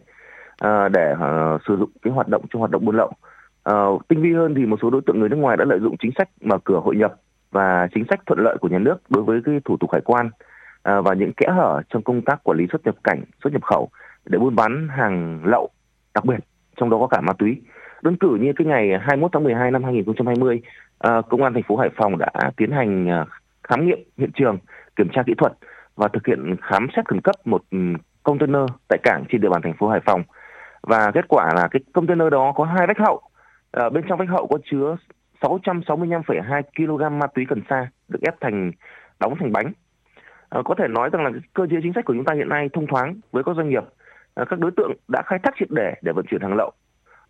[0.59, 3.11] Ờ, để ờ, sử dụng cái hoạt động trong hoạt động buôn lậu.
[3.63, 5.95] Ờ, tinh vi hơn thì một số đối tượng người nước ngoài đã lợi dụng
[5.99, 7.13] chính sách mở cửa hội nhập
[7.51, 10.29] và chính sách thuận lợi của nhà nước đối với cái thủ tục hải quan
[10.83, 13.89] và những kẽ hở trong công tác quản lý xuất nhập cảnh, xuất nhập khẩu
[14.25, 15.69] để buôn bán hàng lậu,
[16.13, 16.39] đặc biệt
[16.77, 17.61] trong đó có cả ma túy.
[18.01, 20.61] Đơn cử như cái ngày 21 tháng 12 năm 2020,
[20.99, 23.23] à, công an thành phố Hải Phòng đã tiến hành
[23.63, 24.57] khám nghiệm hiện trường,
[24.95, 25.53] kiểm tra kỹ thuật
[25.95, 27.77] và thực hiện khám xét khẩn cấp một ừ,
[28.23, 30.23] container tại cảng trên địa bàn thành phố Hải Phòng.
[30.81, 33.21] Và kết quả là cái container đó có hai vách hậu,
[33.71, 34.95] à, bên trong vách hậu có chứa
[35.41, 38.71] 665,2 kg ma túy cần sa được ép thành
[39.19, 39.71] đóng thành bánh.
[40.49, 42.69] À, có thể nói rằng là cơ chế chính sách của chúng ta hiện nay
[42.73, 43.83] thông thoáng với các doanh nghiệp.
[44.35, 46.71] À, các đối tượng đã khai thác triệt để để vận chuyển hàng lậu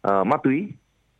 [0.01, 0.67] à, ma túy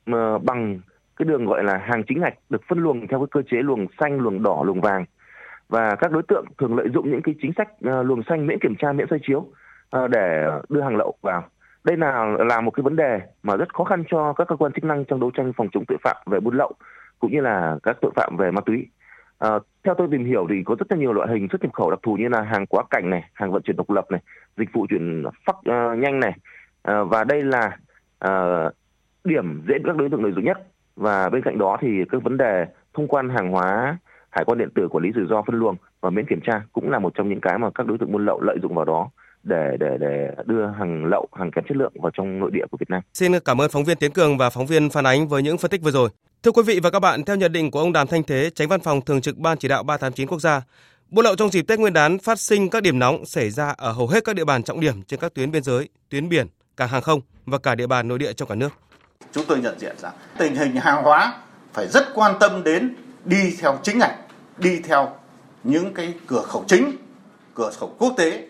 [0.05, 0.80] à, bằng
[1.17, 3.88] cái đường gọi là hàng chính ngạch được phân luồng theo cái cơ chế luồng
[3.99, 5.05] xanh, luồng đỏ, luồng vàng
[5.69, 8.59] và các đối tượng thường lợi dụng những cái chính sách uh, luồng xanh miễn
[8.59, 11.43] kiểm tra, miễn soi chiếu uh, để đưa hàng lậu vào.
[11.90, 14.72] Đây là là một cái vấn đề mà rất khó khăn cho các cơ quan
[14.72, 16.74] chức năng trong đấu tranh phòng chống tội phạm về buôn lậu
[17.20, 18.88] cũng như là các tội phạm về ma túy.
[19.40, 19.50] À,
[19.84, 22.00] theo tôi tìm hiểu thì có rất là nhiều loại hình xuất nhập khẩu đặc
[22.04, 24.22] thù như là hàng quá cảnh này, hàng vận chuyển độc lập này,
[24.58, 26.34] dịch vụ chuyển phát uh, nhanh này,
[26.84, 27.78] à, và đây là
[28.26, 28.74] uh,
[29.24, 30.58] điểm dễ bị các đối tượng lợi dụng nhất.
[30.96, 33.98] Và bên cạnh đó thì các vấn đề thông quan hàng hóa
[34.30, 36.90] hải quan điện tử quản lý rủi ro phân luồng và miễn kiểm tra cũng
[36.92, 39.10] là một trong những cái mà các đối tượng buôn lậu lợi dụng vào đó
[39.44, 42.78] để để để đưa hàng lậu hàng kém chất lượng vào trong nội địa của
[42.80, 43.02] Việt Nam.
[43.14, 45.72] Xin cảm ơn phóng viên Tiến Cường và phóng viên Phan Ánh với những phân
[45.72, 46.10] tích vừa rồi.
[46.44, 48.68] Thưa quý vị và các bạn, theo nhận định của ông Đàm Thanh Thế, Tránh
[48.68, 50.62] Văn phòng Thường trực Ban Chỉ đạo 389 quốc gia,
[51.10, 53.92] buôn lậu trong dịp Tết Nguyên đán phát sinh các điểm nóng xảy ra ở
[53.92, 56.90] hầu hết các địa bàn trọng điểm trên các tuyến biên giới, tuyến biển, cảng
[56.90, 58.70] hàng không và cả địa bàn nội địa trong cả nước.
[59.32, 61.34] Chúng tôi nhận diện rằng tình hình hàng hóa
[61.74, 64.16] phải rất quan tâm đến đi theo chính ngạch,
[64.58, 65.10] đi theo
[65.64, 66.92] những cái cửa khẩu chính,
[67.56, 68.48] cửa khẩu quốc tế,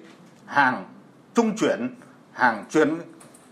[0.50, 0.86] hàng
[1.34, 1.96] trung chuyển,
[2.32, 2.98] hàng chuyến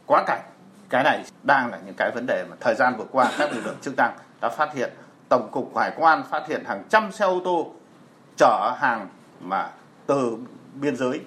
[0.05, 0.41] quá cảnh.
[0.89, 3.65] Cái này đang là những cái vấn đề mà thời gian vừa qua các lực
[3.65, 4.93] lượng chức năng đã phát hiện.
[5.29, 7.71] Tổng cục hải quan phát hiện hàng trăm xe ô tô
[8.37, 9.07] chở hàng
[9.41, 9.69] mà
[10.07, 10.37] từ
[10.73, 11.21] biên giới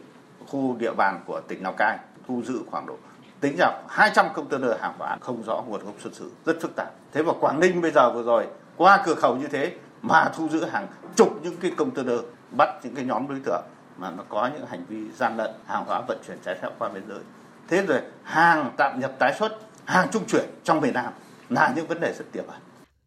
[0.46, 1.98] khu địa bàn của tỉnh Lào Cai
[2.28, 2.96] thu giữ khoảng độ
[3.40, 5.16] tính ra 200 container hàng hóa.
[5.20, 6.90] Không rõ nguồn gốc xuất xứ rất phức tạp.
[7.12, 8.46] Thế và Quảng Ninh bây giờ vừa rồi
[8.76, 12.20] qua cửa khẩu như thế mà thu giữ hàng chục những cái container
[12.56, 13.62] bắt những cái nhóm đối tượng
[14.00, 16.88] mà nó có những hành vi gian lận hàng hóa vận chuyển trái phép qua
[16.88, 17.20] biên giới
[17.68, 21.12] thế rồi hàng tạm nhập tái xuất hàng trung chuyển trong miền Nam
[21.48, 22.60] là những vấn đề rất tiềm ẩn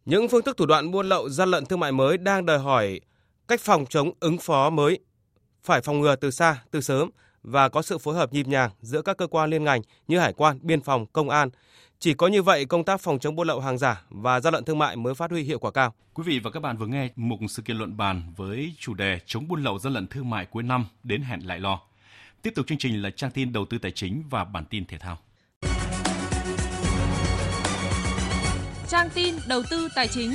[0.04, 3.00] những phương thức thủ đoạn buôn lậu gian lận thương mại mới đang đòi hỏi
[3.48, 4.98] cách phòng chống ứng phó mới
[5.62, 7.10] phải phòng ngừa từ xa từ sớm
[7.44, 10.32] và có sự phối hợp nhịp nhàng giữa các cơ quan liên ngành như hải
[10.32, 11.50] quan, biên phòng, công an.
[11.98, 14.64] Chỉ có như vậy, công tác phòng chống buôn lậu hàng giả và gian lận
[14.64, 15.94] thương mại mới phát huy hiệu quả cao.
[16.14, 19.18] Quý vị và các bạn vừa nghe một sự kiện luận bàn với chủ đề
[19.26, 21.80] chống buôn lậu gian lận thương mại cuối năm đến hẹn lại lo.
[22.42, 24.98] Tiếp tục chương trình là trang tin đầu tư tài chính và bản tin thể
[24.98, 25.18] thao.
[28.88, 30.34] Trang tin đầu tư tài chính.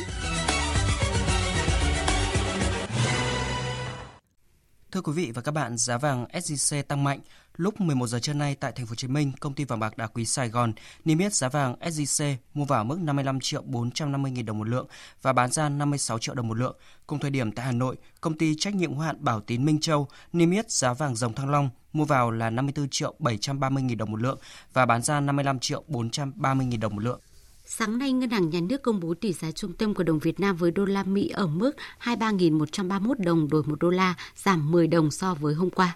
[4.92, 7.20] Thưa quý vị và các bạn, giá vàng SJC tăng mạnh.
[7.60, 9.98] Lúc 11 giờ trưa nay tại thành phố Hồ Chí Minh, công ty vàng bạc
[9.98, 10.74] đá quý Sài Gòn
[11.06, 14.88] niêm yết giá vàng SJC mua vào mức 55 triệu 450 000 đồng một lượng
[15.22, 16.76] và bán ra 56 triệu đồng một lượng.
[17.08, 19.80] Cùng thời điểm tại Hà Nội, công ty trách nhiệm hữu hạn Bảo Tín Minh
[19.80, 23.98] Châu niêm yết giá vàng dòng Thăng Long mua vào là 54 triệu 730 000
[23.98, 24.40] đồng một lượng
[24.74, 27.20] và bán ra 55 triệu 430 000 đồng một lượng.
[27.66, 30.40] Sáng nay, Ngân hàng Nhà nước công bố tỷ giá trung tâm của đồng Việt
[30.40, 31.72] Nam với đô la Mỹ ở mức
[32.04, 35.96] 23.131 đồng đổi một đô la, giảm 10 đồng so với hôm qua.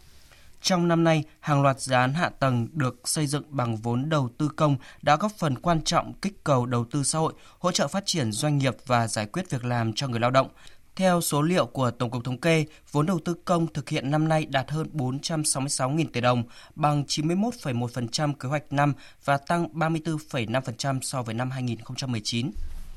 [0.64, 4.30] Trong năm nay, hàng loạt dự án hạ tầng được xây dựng bằng vốn đầu
[4.38, 7.88] tư công đã góp phần quan trọng kích cầu đầu tư xã hội, hỗ trợ
[7.88, 10.48] phát triển doanh nghiệp và giải quyết việc làm cho người lao động.
[10.96, 14.28] Theo số liệu của Tổng cục Thống kê, vốn đầu tư công thực hiện năm
[14.28, 16.44] nay đạt hơn 466.000 tỷ đồng,
[16.76, 18.94] bằng 91,1% kế hoạch năm
[19.26, 22.52] và tăng 34,5% so với năm 2019.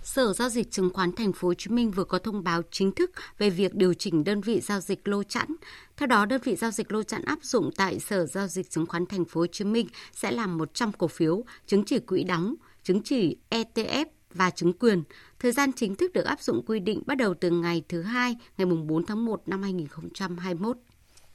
[0.06, 2.92] Sở giao dịch chứng khoán Thành phố Hồ Chí Minh vừa có thông báo chính
[2.92, 5.46] thức về việc điều chỉnh đơn vị giao dịch lô chẵn.
[5.96, 8.86] Theo đó, đơn vị giao dịch lô chẵn áp dụng tại Sở giao dịch chứng
[8.86, 12.54] khoán Thành phố Hồ Chí Minh sẽ là 100 cổ phiếu, chứng chỉ quỹ đóng,
[12.82, 14.04] chứng chỉ ETF
[14.34, 15.02] và chứng quyền.
[15.38, 18.36] Thời gian chính thức được áp dụng quy định bắt đầu từ ngày thứ hai,
[18.58, 20.76] ngày 4 tháng 1 năm 2021.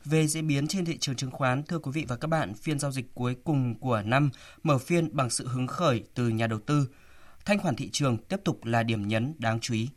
[0.05, 2.79] Về diễn biến trên thị trường chứng khoán, thưa quý vị và các bạn, phiên
[2.79, 4.29] giao dịch cuối cùng của năm
[4.63, 6.87] mở phiên bằng sự hứng khởi từ nhà đầu tư.
[7.45, 9.89] Thanh khoản thị trường tiếp tục là điểm nhấn đáng chú ý.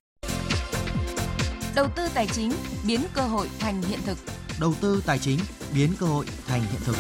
[1.75, 2.53] Đầu tư tài chính
[2.87, 4.19] biến cơ hội thành hiện thực.
[4.61, 5.39] Đầu tư tài chính
[5.75, 6.97] biến cơ hội thành hiện thực.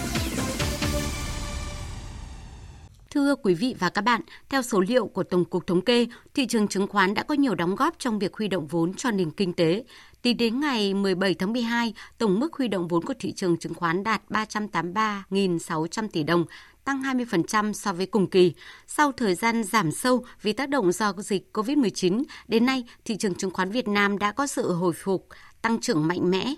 [3.10, 6.46] Thưa quý vị và các bạn, theo số liệu của Tổng cục Thống kê, thị
[6.46, 9.30] trường chứng khoán đã có nhiều đóng góp trong việc huy động vốn cho nền
[9.30, 9.84] kinh tế.
[10.22, 13.74] Tính đến ngày 17 tháng 12, tổng mức huy động vốn của thị trường chứng
[13.74, 16.44] khoán đạt 383.600 tỷ đồng,
[16.84, 18.52] tăng 20% so với cùng kỳ.
[18.86, 23.34] Sau thời gian giảm sâu vì tác động do dịch COVID-19, đến nay thị trường
[23.34, 25.28] chứng khoán Việt Nam đã có sự hồi phục,
[25.62, 26.54] tăng trưởng mạnh mẽ.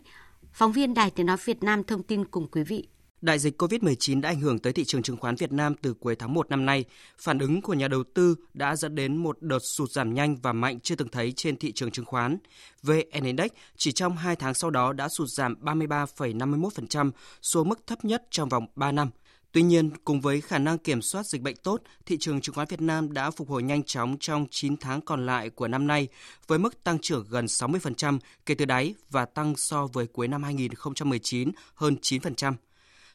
[0.53, 2.89] Phóng viên Đài Tiếng Nói Việt Nam thông tin cùng quý vị.
[3.21, 6.17] Đại dịch COVID-19 đã ảnh hưởng tới thị trường chứng khoán Việt Nam từ cuối
[6.17, 6.85] tháng 1 năm nay.
[7.19, 10.53] Phản ứng của nhà đầu tư đã dẫn đến một đợt sụt giảm nhanh và
[10.53, 12.39] mạnh chưa từng thấy trên thị trường chứng khoán.
[12.83, 17.11] VN Index chỉ trong 2 tháng sau đó đã sụt giảm 33,51%,
[17.43, 19.11] xuống mức thấp nhất trong vòng 3 năm.
[19.57, 22.69] Tuy nhiên, cùng với khả năng kiểm soát dịch bệnh tốt, thị trường chứng khoán
[22.69, 26.09] Việt Nam đã phục hồi nhanh chóng trong 9 tháng còn lại của năm nay,
[26.47, 30.43] với mức tăng trưởng gần 60% kể từ đáy và tăng so với cuối năm
[30.43, 32.55] 2019 hơn 9%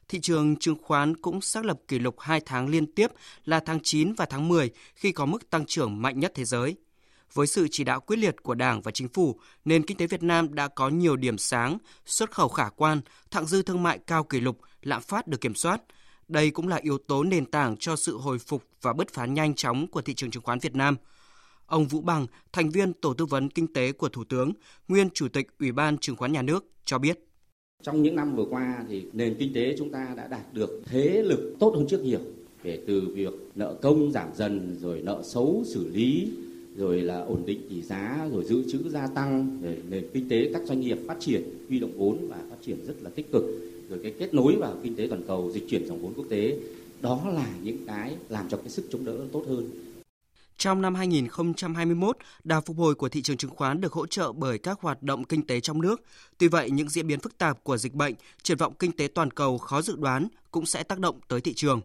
[0.08, 3.12] thị trường chứng khoán cũng xác lập kỷ lục 2 tháng liên tiếp
[3.46, 6.76] là tháng 9 và tháng 10 khi có mức tăng trưởng mạnh nhất thế giới.
[7.34, 10.24] Với sự chỉ đạo quyết liệt của Đảng và Chính phủ, nền kinh tế Việt
[10.24, 14.24] Nam đã có nhiều điểm sáng, xuất khẩu khả quan, thặng dư thương mại cao
[14.24, 15.82] kỷ lục, lạm phát được kiểm soát.
[16.32, 19.56] Đây cũng là yếu tố nền tảng cho sự hồi phục và bứt phá nhanh
[19.56, 20.96] chóng của thị trường chứng khoán Việt Nam.
[21.66, 24.52] Ông Vũ Bằng, thành viên Tổ tư vấn Kinh tế của Thủ tướng,
[24.88, 27.20] nguyên Chủ tịch Ủy ban Chứng khoán Nhà nước, cho biết.
[27.84, 31.24] Trong những năm vừa qua thì nền kinh tế chúng ta đã đạt được thế
[31.24, 32.20] lực tốt hơn trước nhiều
[32.64, 36.32] kể từ việc nợ công giảm dần rồi nợ xấu xử lý
[36.78, 40.52] rồi là ổn định tỷ giá rồi dự trữ gia tăng rồi nền kinh tế
[40.54, 43.44] các doanh nghiệp phát triển huy động vốn và phát triển rất là tích cực
[43.92, 46.58] rồi cái kết nối vào kinh tế toàn cầu dịch chuyển dòng vốn quốc tế
[47.02, 49.70] đó là những cái làm cho cái sức chống đỡ tốt hơn
[50.58, 54.58] trong năm 2021, đà phục hồi của thị trường chứng khoán được hỗ trợ bởi
[54.58, 56.02] các hoạt động kinh tế trong nước.
[56.38, 58.14] Tuy vậy, những diễn biến phức tạp của dịch bệnh,
[58.44, 61.54] triển vọng kinh tế toàn cầu khó dự đoán cũng sẽ tác động tới thị
[61.54, 61.82] trường.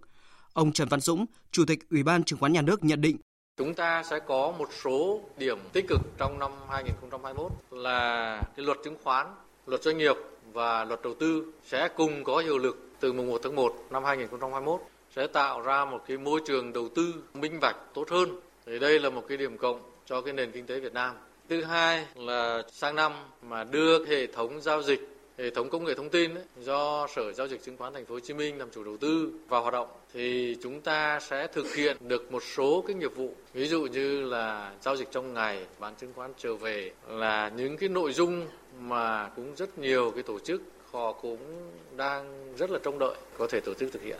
[0.52, 3.16] Ông Trần Văn Dũng, Chủ tịch Ủy ban Chứng khoán Nhà nước nhận định
[3.58, 8.78] Chúng ta sẽ có một số điểm tích cực trong năm 2021 là cái luật
[8.84, 9.26] chứng khoán,
[9.66, 10.16] luật doanh nghiệp
[10.56, 14.04] và luật đầu tư sẽ cùng có hiệu lực từ mùng 1 tháng 1 năm
[14.04, 14.80] 2021
[15.16, 19.00] sẽ tạo ra một cái môi trường đầu tư minh bạch, tốt hơn thì đây
[19.00, 21.14] là một cái điểm cộng cho cái nền kinh tế Việt Nam.
[21.48, 25.94] Thứ hai là sang năm mà đưa hệ thống giao dịch hệ thống công nghệ
[25.94, 28.70] thông tin ấy, do Sở Giao dịch Chứng khoán Thành phố Hồ Chí Minh làm
[28.70, 32.84] chủ đầu tư vào hoạt động thì chúng ta sẽ thực hiện được một số
[32.86, 36.54] cái nghiệp vụ ví dụ như là giao dịch trong ngày bán chứng khoán trở
[36.54, 38.46] về là những cái nội dung
[38.80, 43.46] mà cũng rất nhiều cái tổ chức họ cũng đang rất là trông đợi có
[43.50, 44.18] thể tổ chức thực hiện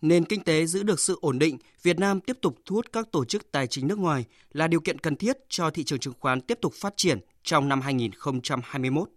[0.00, 3.10] nền kinh tế giữ được sự ổn định, Việt Nam tiếp tục thu hút các
[3.12, 6.14] tổ chức tài chính nước ngoài là điều kiện cần thiết cho thị trường chứng
[6.20, 9.08] khoán tiếp tục phát triển trong năm 2021.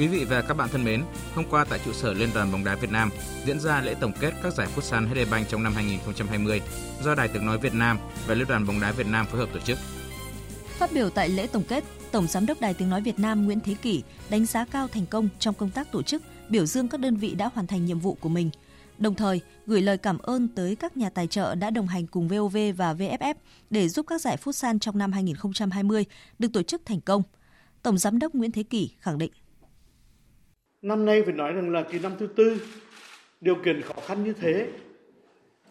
[0.00, 1.02] Quý vị và các bạn thân mến,
[1.34, 3.10] hôm qua tại trụ sở Liên đoàn bóng đá Việt Nam
[3.46, 6.60] diễn ra lễ tổng kết các giải Futsal HD Bank trong năm 2020
[7.02, 9.48] do Đài Tiếng nói Việt Nam và Liên đoàn bóng đá Việt Nam phối hợp
[9.52, 9.78] tổ chức.
[10.78, 13.60] Phát biểu tại lễ tổng kết, Tổng giám đốc Đài Tiếng nói Việt Nam Nguyễn
[13.60, 17.00] Thế Kỷ đánh giá cao thành công trong công tác tổ chức, biểu dương các
[17.00, 18.50] đơn vị đã hoàn thành nhiệm vụ của mình.
[18.98, 22.28] Đồng thời, gửi lời cảm ơn tới các nhà tài trợ đã đồng hành cùng
[22.28, 23.34] VOV và VFF
[23.70, 26.04] để giúp các giải Futsal trong năm 2020
[26.38, 27.22] được tổ chức thành công.
[27.82, 29.32] Tổng giám đốc Nguyễn Thế Kỷ khẳng định.
[30.82, 32.62] Năm nay phải nói rằng là kỳ năm thứ tư,
[33.40, 34.68] điều kiện khó khăn như thế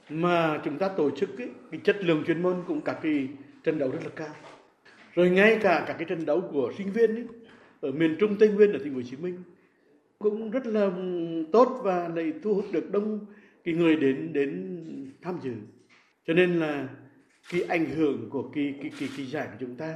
[0.10, 3.28] mà chúng ta tổ chức ấy, cái chất lượng chuyên môn cũng các cái
[3.64, 4.36] trận đấu rất là cao.
[5.16, 7.26] Rồi ngay cả các cái trận đấu của sinh viên ấy,
[7.82, 9.44] ở miền Trung Tây Nguyên ở thành phố Hồ Chí Minh
[10.20, 10.90] cũng rất là
[11.52, 13.26] tốt và lại thu hút được đông
[13.64, 14.76] cái người đến đến
[15.22, 15.54] tham dự.
[16.28, 16.88] Cho nên là
[17.52, 19.96] cái ảnh hưởng của cái cái cái, cái giải của chúng ta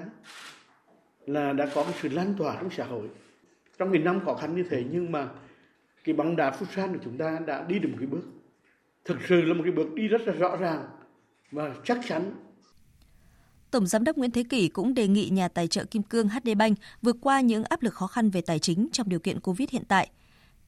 [1.26, 3.08] là đã có một sự lan tỏa trong xã hội
[3.78, 5.30] trong những năm khó khăn như thế nhưng mà
[6.04, 8.24] cái bóng đá futsal của chúng ta đã đi được một cái bước.
[9.06, 10.86] Thực sự là một cái bước đi rất là rõ ràng
[11.52, 12.34] và chắc chắn.
[13.72, 16.50] Tổng giám đốc Nguyễn Thế Kỷ cũng đề nghị nhà tài trợ Kim Cương HD
[16.58, 19.70] Bank vượt qua những áp lực khó khăn về tài chính trong điều kiện Covid
[19.70, 20.10] hiện tại,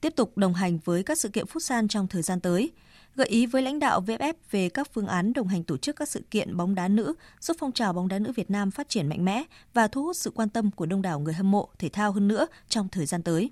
[0.05, 2.71] tiếp tục đồng hành với các sự kiện Futsal trong thời gian tới,
[3.15, 6.09] gợi ý với lãnh đạo VFF về các phương án đồng hành tổ chức các
[6.09, 9.09] sự kiện bóng đá nữ, giúp phong trào bóng đá nữ Việt Nam phát triển
[9.09, 9.43] mạnh mẽ
[9.73, 12.27] và thu hút sự quan tâm của đông đảo người hâm mộ thể thao hơn
[12.27, 13.49] nữa trong thời gian tới.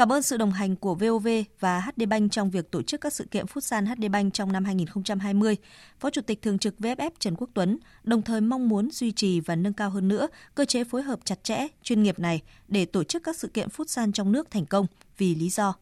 [0.00, 1.28] Cảm ơn sự đồng hành của VOV
[1.60, 4.64] và HD Bank trong việc tổ chức các sự kiện Futsal HD Bank trong năm
[4.64, 5.56] 2020.
[5.98, 9.40] Phó Chủ tịch Thường trực VFF Trần Quốc Tuấn đồng thời mong muốn duy trì
[9.40, 12.84] và nâng cao hơn nữa cơ chế phối hợp chặt chẽ, chuyên nghiệp này để
[12.84, 14.86] tổ chức các sự kiện Futsal trong nước thành công
[15.18, 15.74] vì lý do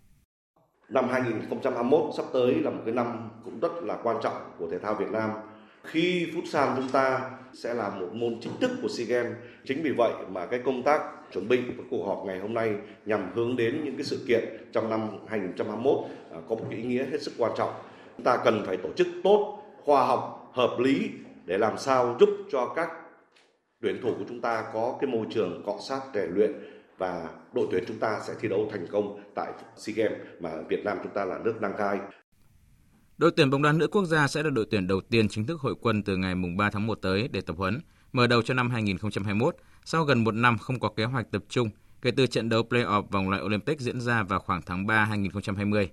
[0.89, 4.79] Năm 2021 sắp tới là một cái năm cũng rất là quan trọng của thể
[4.79, 5.31] thao Việt Nam.
[5.91, 9.37] Khi Futsal chúng ta sẽ là một môn chính thức của SEA Games.
[9.65, 12.75] Chính vì vậy mà cái công tác chuẩn bị của cuộc họp ngày hôm nay
[13.05, 15.99] nhằm hướng đến những cái sự kiện trong năm 2021
[16.33, 17.71] à, có một ý nghĩa hết sức quan trọng.
[18.17, 21.11] Chúng ta cần phải tổ chức tốt, khoa học, hợp lý
[21.45, 22.89] để làm sao giúp cho các
[23.83, 26.53] tuyển thủ của chúng ta có cái môi trường cọ sát rèn luyện
[26.99, 30.85] và đội tuyển chúng ta sẽ thi đấu thành công tại SEA Games mà Việt
[30.85, 31.99] Nam chúng ta là nước đăng cai.
[33.19, 35.61] Đội tuyển bóng đá nữ quốc gia sẽ là đội tuyển đầu tiên chính thức
[35.61, 37.81] hội quân từ ngày 3 tháng 1 tới để tập huấn,
[38.13, 41.71] mở đầu cho năm 2021 sau gần một năm không có kế hoạch tập trung
[42.03, 45.91] kể từ trận đấu play-off vòng loại Olympic diễn ra vào khoảng tháng 3 2020.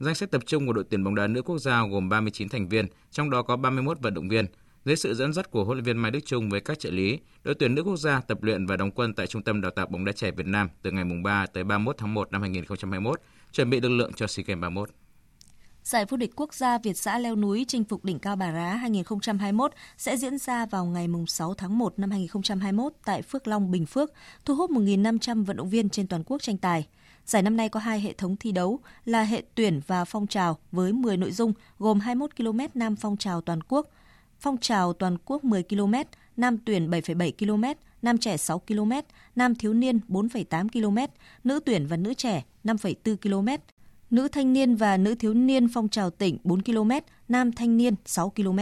[0.00, 2.68] Danh sách tập trung của đội tuyển bóng đá nữ quốc gia gồm 39 thành
[2.68, 4.46] viên, trong đó có 31 vận động viên–
[4.84, 7.18] dưới sự dẫn dắt của huấn luyện viên Mai Đức Chung với các trợ lý,
[7.44, 9.86] đội tuyển nữ quốc gia tập luyện và đóng quân tại Trung tâm Đào tạo
[9.86, 13.20] bóng đá trẻ Việt Nam từ ngày 3 tới 31 tháng 1 năm 2021,
[13.52, 14.88] chuẩn bị lực lượng cho SEA Games 31.
[15.84, 18.74] Giải vô địch quốc gia Việt xã leo núi chinh phục đỉnh cao Bà Rá
[18.74, 23.86] 2021 sẽ diễn ra vào ngày 6 tháng 1 năm 2021 tại Phước Long, Bình
[23.86, 24.12] Phước,
[24.44, 26.86] thu hút 1.500 vận động viên trên toàn quốc tranh tài.
[27.26, 30.58] Giải năm nay có hai hệ thống thi đấu là hệ tuyển và phong trào
[30.72, 33.88] với 10 nội dung gồm 21 km nam phong trào toàn quốc,
[34.40, 35.94] phong trào toàn quốc 10 km,
[36.36, 37.64] nam tuyển 7,7 km,
[38.02, 38.92] nam trẻ 6 km,
[39.36, 41.12] nam thiếu niên 4,8 km,
[41.44, 43.62] nữ tuyển và nữ trẻ 5,4 km,
[44.12, 46.90] nữ thanh niên và nữ thiếu niên phong trào tỉnh 4 km,
[47.28, 48.58] nam thanh niên 6 km.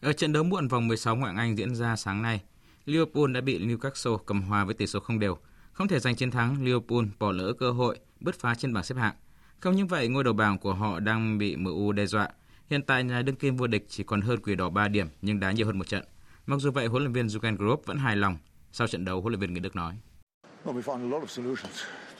[0.00, 2.40] Ở trận đấu muộn vòng 16 ngoại hạng Anh diễn ra sáng nay,
[2.84, 5.36] Liverpool đã bị Newcastle cầm hòa với tỷ số không đều.
[5.72, 8.94] Không thể giành chiến thắng, Liverpool bỏ lỡ cơ hội bứt phá trên bảng xếp
[8.98, 9.14] hạng.
[9.60, 12.28] Không những vậy, ngôi đầu bảng của họ đang bị MU đe dọa.
[12.70, 15.40] Hiện tại nhà đương kim vô địch chỉ còn hơn Quỷ Đỏ 3 điểm nhưng
[15.40, 16.04] đá nhiều hơn một trận.
[16.46, 18.36] Mặc dù vậy, huấn luyện viên Jurgen Klopp vẫn hài lòng.
[18.72, 19.94] Sau trận đấu, huấn luyện viên người Đức nói: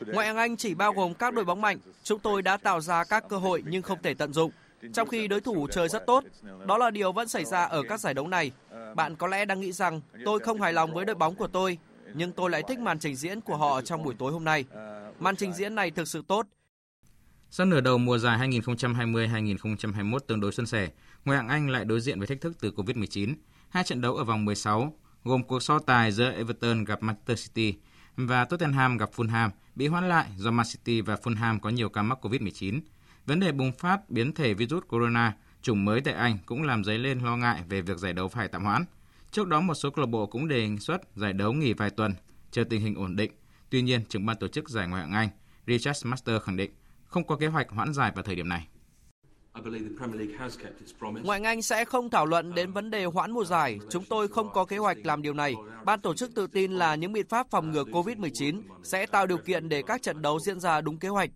[0.07, 3.05] Ngoại hạng Anh chỉ bao gồm các đội bóng mạnh, chúng tôi đã tạo ra
[3.05, 4.51] các cơ hội nhưng không thể tận dụng.
[4.93, 6.25] Trong khi đối thủ chơi rất tốt,
[6.67, 8.53] đó là điều vẫn xảy ra ở các giải đấu này.
[8.97, 11.79] Bạn có lẽ đang nghĩ rằng tôi không hài lòng với đội bóng của tôi,
[12.15, 14.65] nhưng tôi lại thích màn trình diễn của họ trong buổi tối hôm nay.
[15.19, 16.47] Màn trình diễn này thực sự tốt
[17.53, 20.89] sau nửa đầu mùa giải 2020-2021 tương đối xuân sẻ,
[21.25, 23.35] Ngoại hạng Anh lại đối diện với thách thức từ Covid-19.
[23.69, 27.79] Hai trận đấu ở vòng 16 gồm cuộc so tài giữa Everton gặp Manchester City
[28.17, 32.03] và Tottenham gặp Fulham bị hoãn lại do Man City và Fulham có nhiều ca
[32.03, 32.81] mắc Covid-19.
[33.27, 36.99] Vấn đề bùng phát biến thể virus corona chủng mới tại Anh cũng làm dấy
[36.99, 38.85] lên lo ngại về việc giải đấu phải tạm hoãn.
[39.31, 42.15] Trước đó một số câu lạc bộ cũng đề xuất giải đấu nghỉ vài tuần
[42.51, 43.33] chờ tình hình ổn định.
[43.71, 45.29] Tuy nhiên, trưởng ban tổ chức giải Ngoại hạng Anh
[45.67, 46.71] Richard Master khẳng định
[47.05, 48.69] không có kế hoạch hoãn giải vào thời điểm này.
[51.23, 53.79] Ngoại Anh sẽ không thảo luận đến vấn đề hoãn mùa giải.
[53.91, 55.55] Chúng tôi không có kế hoạch làm điều này.
[55.85, 59.39] Ban tổ chức tự tin là những biện pháp phòng ngừa COVID-19 sẽ tạo điều
[59.39, 61.31] kiện để các trận đấu diễn ra đúng kế hoạch.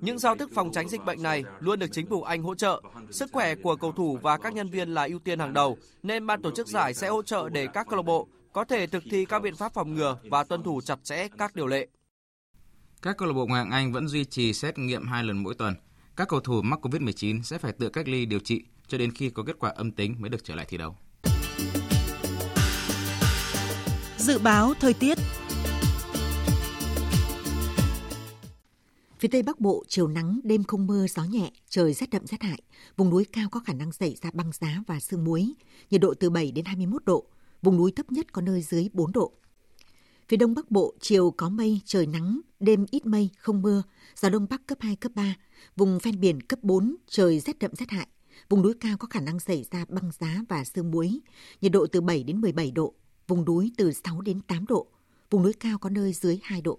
[0.00, 2.82] Những giao thức phòng tránh dịch bệnh này luôn được chính phủ Anh hỗ trợ.
[3.10, 6.26] Sức khỏe của cầu thủ và các nhân viên là ưu tiên hàng đầu, nên
[6.26, 9.02] ban tổ chức giải sẽ hỗ trợ để các câu lạc bộ có thể thực
[9.10, 11.88] thi các biện pháp phòng ngừa và tuân thủ chặt chẽ các điều lệ.
[13.02, 15.54] Các câu lạc bộ Ngoại hạng Anh vẫn duy trì xét nghiệm hai lần mỗi
[15.54, 15.74] tuần.
[16.16, 19.30] Các cầu thủ mắc COVID-19 sẽ phải tự cách ly điều trị cho đến khi
[19.30, 20.96] có kết quả âm tính mới được trở lại thi đấu.
[24.18, 25.18] Dự báo thời tiết
[29.18, 32.42] Phía Tây Bắc Bộ, chiều nắng, đêm không mưa, gió nhẹ, trời rét đậm rét
[32.42, 32.62] hại.
[32.96, 35.54] Vùng núi cao có khả năng xảy ra băng giá và sương muối,
[35.90, 37.26] nhiệt độ từ 7 đến 21 độ,
[37.62, 39.32] vùng núi thấp nhất có nơi dưới 4 độ.
[40.28, 43.82] Phía Đông Bắc Bộ, chiều có mây, trời nắng, đêm ít mây, không mưa,
[44.16, 45.34] gió Đông Bắc cấp 2, cấp 3,
[45.76, 48.06] vùng ven biển cấp 4, trời rét đậm rét hại.
[48.48, 51.20] Vùng núi cao có khả năng xảy ra băng giá và sương muối,
[51.60, 52.94] nhiệt độ từ 7 đến 17 độ,
[53.28, 54.86] vùng núi từ 6 đến 8 độ,
[55.30, 56.78] vùng núi cao có nơi dưới 2 độ.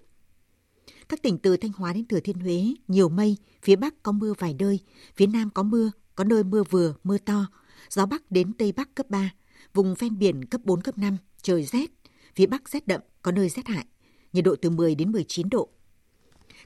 [1.08, 4.32] Các tỉnh từ Thanh Hóa đến Thừa Thiên Huế, nhiều mây, phía Bắc có mưa
[4.38, 4.80] vài nơi,
[5.16, 7.46] phía Nam có mưa, có nơi mưa vừa, mưa to,
[7.90, 9.30] gió Bắc đến Tây Bắc cấp 3,
[9.74, 11.90] vùng ven biển cấp 4, cấp 5, trời rét,
[12.34, 13.86] phía Bắc rét đậm, có nơi rét hại,
[14.32, 15.68] nhiệt độ từ 10 đến 19 độ.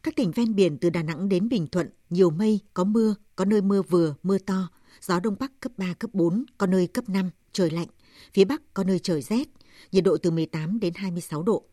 [0.03, 3.45] Các tỉnh ven biển từ Đà Nẵng đến Bình Thuận, nhiều mây, có mưa, có
[3.45, 4.69] nơi mưa vừa, mưa to,
[5.01, 7.87] gió Đông Bắc cấp 3, cấp 4, có nơi cấp 5, trời lạnh,
[8.35, 9.49] phía Bắc có nơi trời rét,
[9.93, 11.65] nhiệt độ từ 18 đến 26 độ.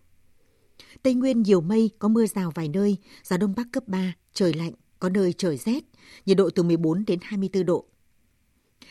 [1.03, 4.53] Tây Nguyên nhiều mây, có mưa rào vài nơi, gió Đông Bắc cấp 3, trời
[4.53, 5.83] lạnh, có nơi trời rét,
[6.25, 7.85] nhiệt độ từ 14 đến 24 độ.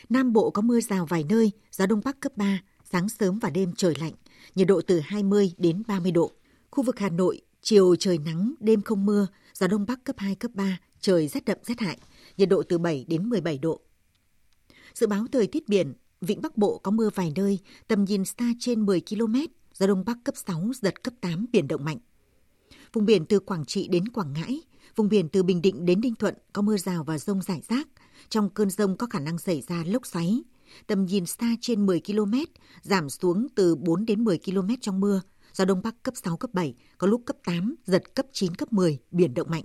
[0.09, 2.61] Nam Bộ có mưa rào vài nơi, gió Đông Bắc cấp 3,
[2.91, 4.13] sáng sớm và đêm trời lạnh,
[4.55, 6.31] nhiệt độ từ 20 đến 30 độ.
[6.71, 10.35] Khu vực Hà Nội, chiều trời nắng, đêm không mưa, gió Đông Bắc cấp 2,
[10.35, 11.97] cấp 3, trời rét đậm rét hại,
[12.37, 13.81] nhiệt độ từ 7 đến 17 độ.
[14.93, 18.45] Dự báo thời tiết biển, Vịnh Bắc Bộ có mưa vài nơi, tầm nhìn xa
[18.59, 19.35] trên 10 km,
[19.73, 21.97] gió Đông Bắc cấp 6, giật cấp 8, biển động mạnh.
[22.93, 24.61] Vùng biển từ Quảng Trị đến Quảng Ngãi,
[24.95, 27.87] vùng biển từ Bình Định đến Ninh Thuận có mưa rào và rông rải rác.
[28.29, 30.41] Trong cơn rông có khả năng xảy ra lốc xoáy.
[30.87, 32.33] Tầm nhìn xa trên 10 km,
[32.81, 35.21] giảm xuống từ 4 đến 10 km trong mưa.
[35.57, 38.73] Gió Đông Bắc cấp 6, cấp 7, có lúc cấp 8, giật cấp 9, cấp
[38.73, 39.63] 10, biển động mạnh.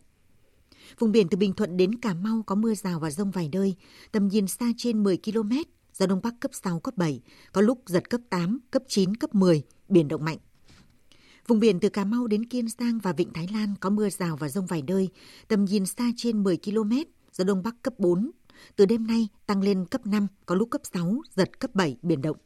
[0.99, 3.75] Vùng biển từ Bình Thuận đến Cà Mau có mưa rào và rông vài nơi,
[4.13, 5.51] tầm nhìn xa trên 10 km,
[5.95, 7.21] gió Đông Bắc cấp 6, cấp 7,
[7.53, 10.39] có lúc giật cấp 8, cấp 9, cấp 10, biển động mạnh.
[11.47, 14.37] Vùng biển từ Cà Mau đến Kiên Giang và Vịnh Thái Lan có mưa rào
[14.37, 15.09] và rông vài nơi,
[15.49, 16.93] tầm nhìn xa trên 10 km,
[17.33, 18.31] gió Đông Bắc cấp 4.
[18.77, 22.23] Từ đêm nay tăng lên cấp 5, có lúc cấp 6, giật cấp 7, biển
[22.23, 22.37] động.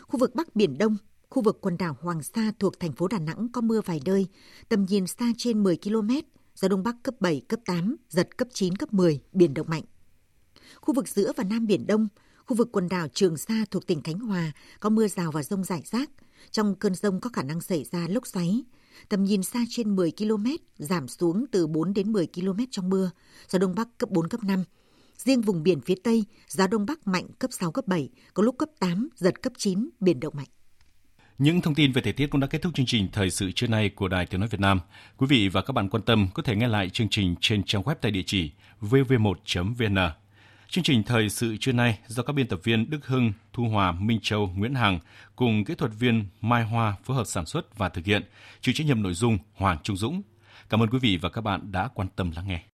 [0.00, 0.96] Khu vực Bắc Biển Đông,
[1.30, 4.26] khu vực quần đảo Hoàng Sa thuộc thành phố Đà Nẵng có mưa vài nơi,
[4.68, 6.10] tầm nhìn xa trên 10 km,
[6.54, 9.82] gió Đông Bắc cấp 7, cấp 8, giật cấp 9, cấp 10, biển động mạnh.
[10.80, 12.08] Khu vực giữa và Nam Biển Đông,
[12.46, 15.64] khu vực quần đảo Trường Sa thuộc tỉnh Khánh Hòa có mưa rào và rông
[15.64, 16.10] rải rác,
[16.50, 18.64] trong cơn rông có khả năng xảy ra lốc xoáy.
[19.08, 20.46] Tầm nhìn xa trên 10 km,
[20.78, 23.10] giảm xuống từ 4 đến 10 km trong mưa,
[23.48, 24.64] gió Đông Bắc cấp 4, cấp 5.
[25.16, 28.58] Riêng vùng biển phía Tây, gió Đông Bắc mạnh cấp 6, cấp 7, có lúc
[28.58, 30.48] cấp 8, giật cấp 9, biển động mạnh.
[31.40, 33.66] Những thông tin về thời tiết cũng đã kết thúc chương trình Thời sự trưa
[33.66, 34.80] nay của Đài Tiếng Nói Việt Nam.
[35.16, 37.82] Quý vị và các bạn quan tâm có thể nghe lại chương trình trên trang
[37.82, 39.96] web tại địa chỉ vv1.vn.
[40.68, 43.92] Chương trình Thời sự trưa nay do các biên tập viên Đức Hưng, Thu Hòa,
[43.92, 44.98] Minh Châu, Nguyễn Hằng
[45.36, 48.22] cùng kỹ thuật viên Mai Hoa phối hợp sản xuất và thực hiện,
[48.60, 50.22] chịu trách nhiệm nội dung Hoàng Trung Dũng.
[50.68, 52.70] Cảm ơn quý vị và các bạn đã quan tâm lắng nghe.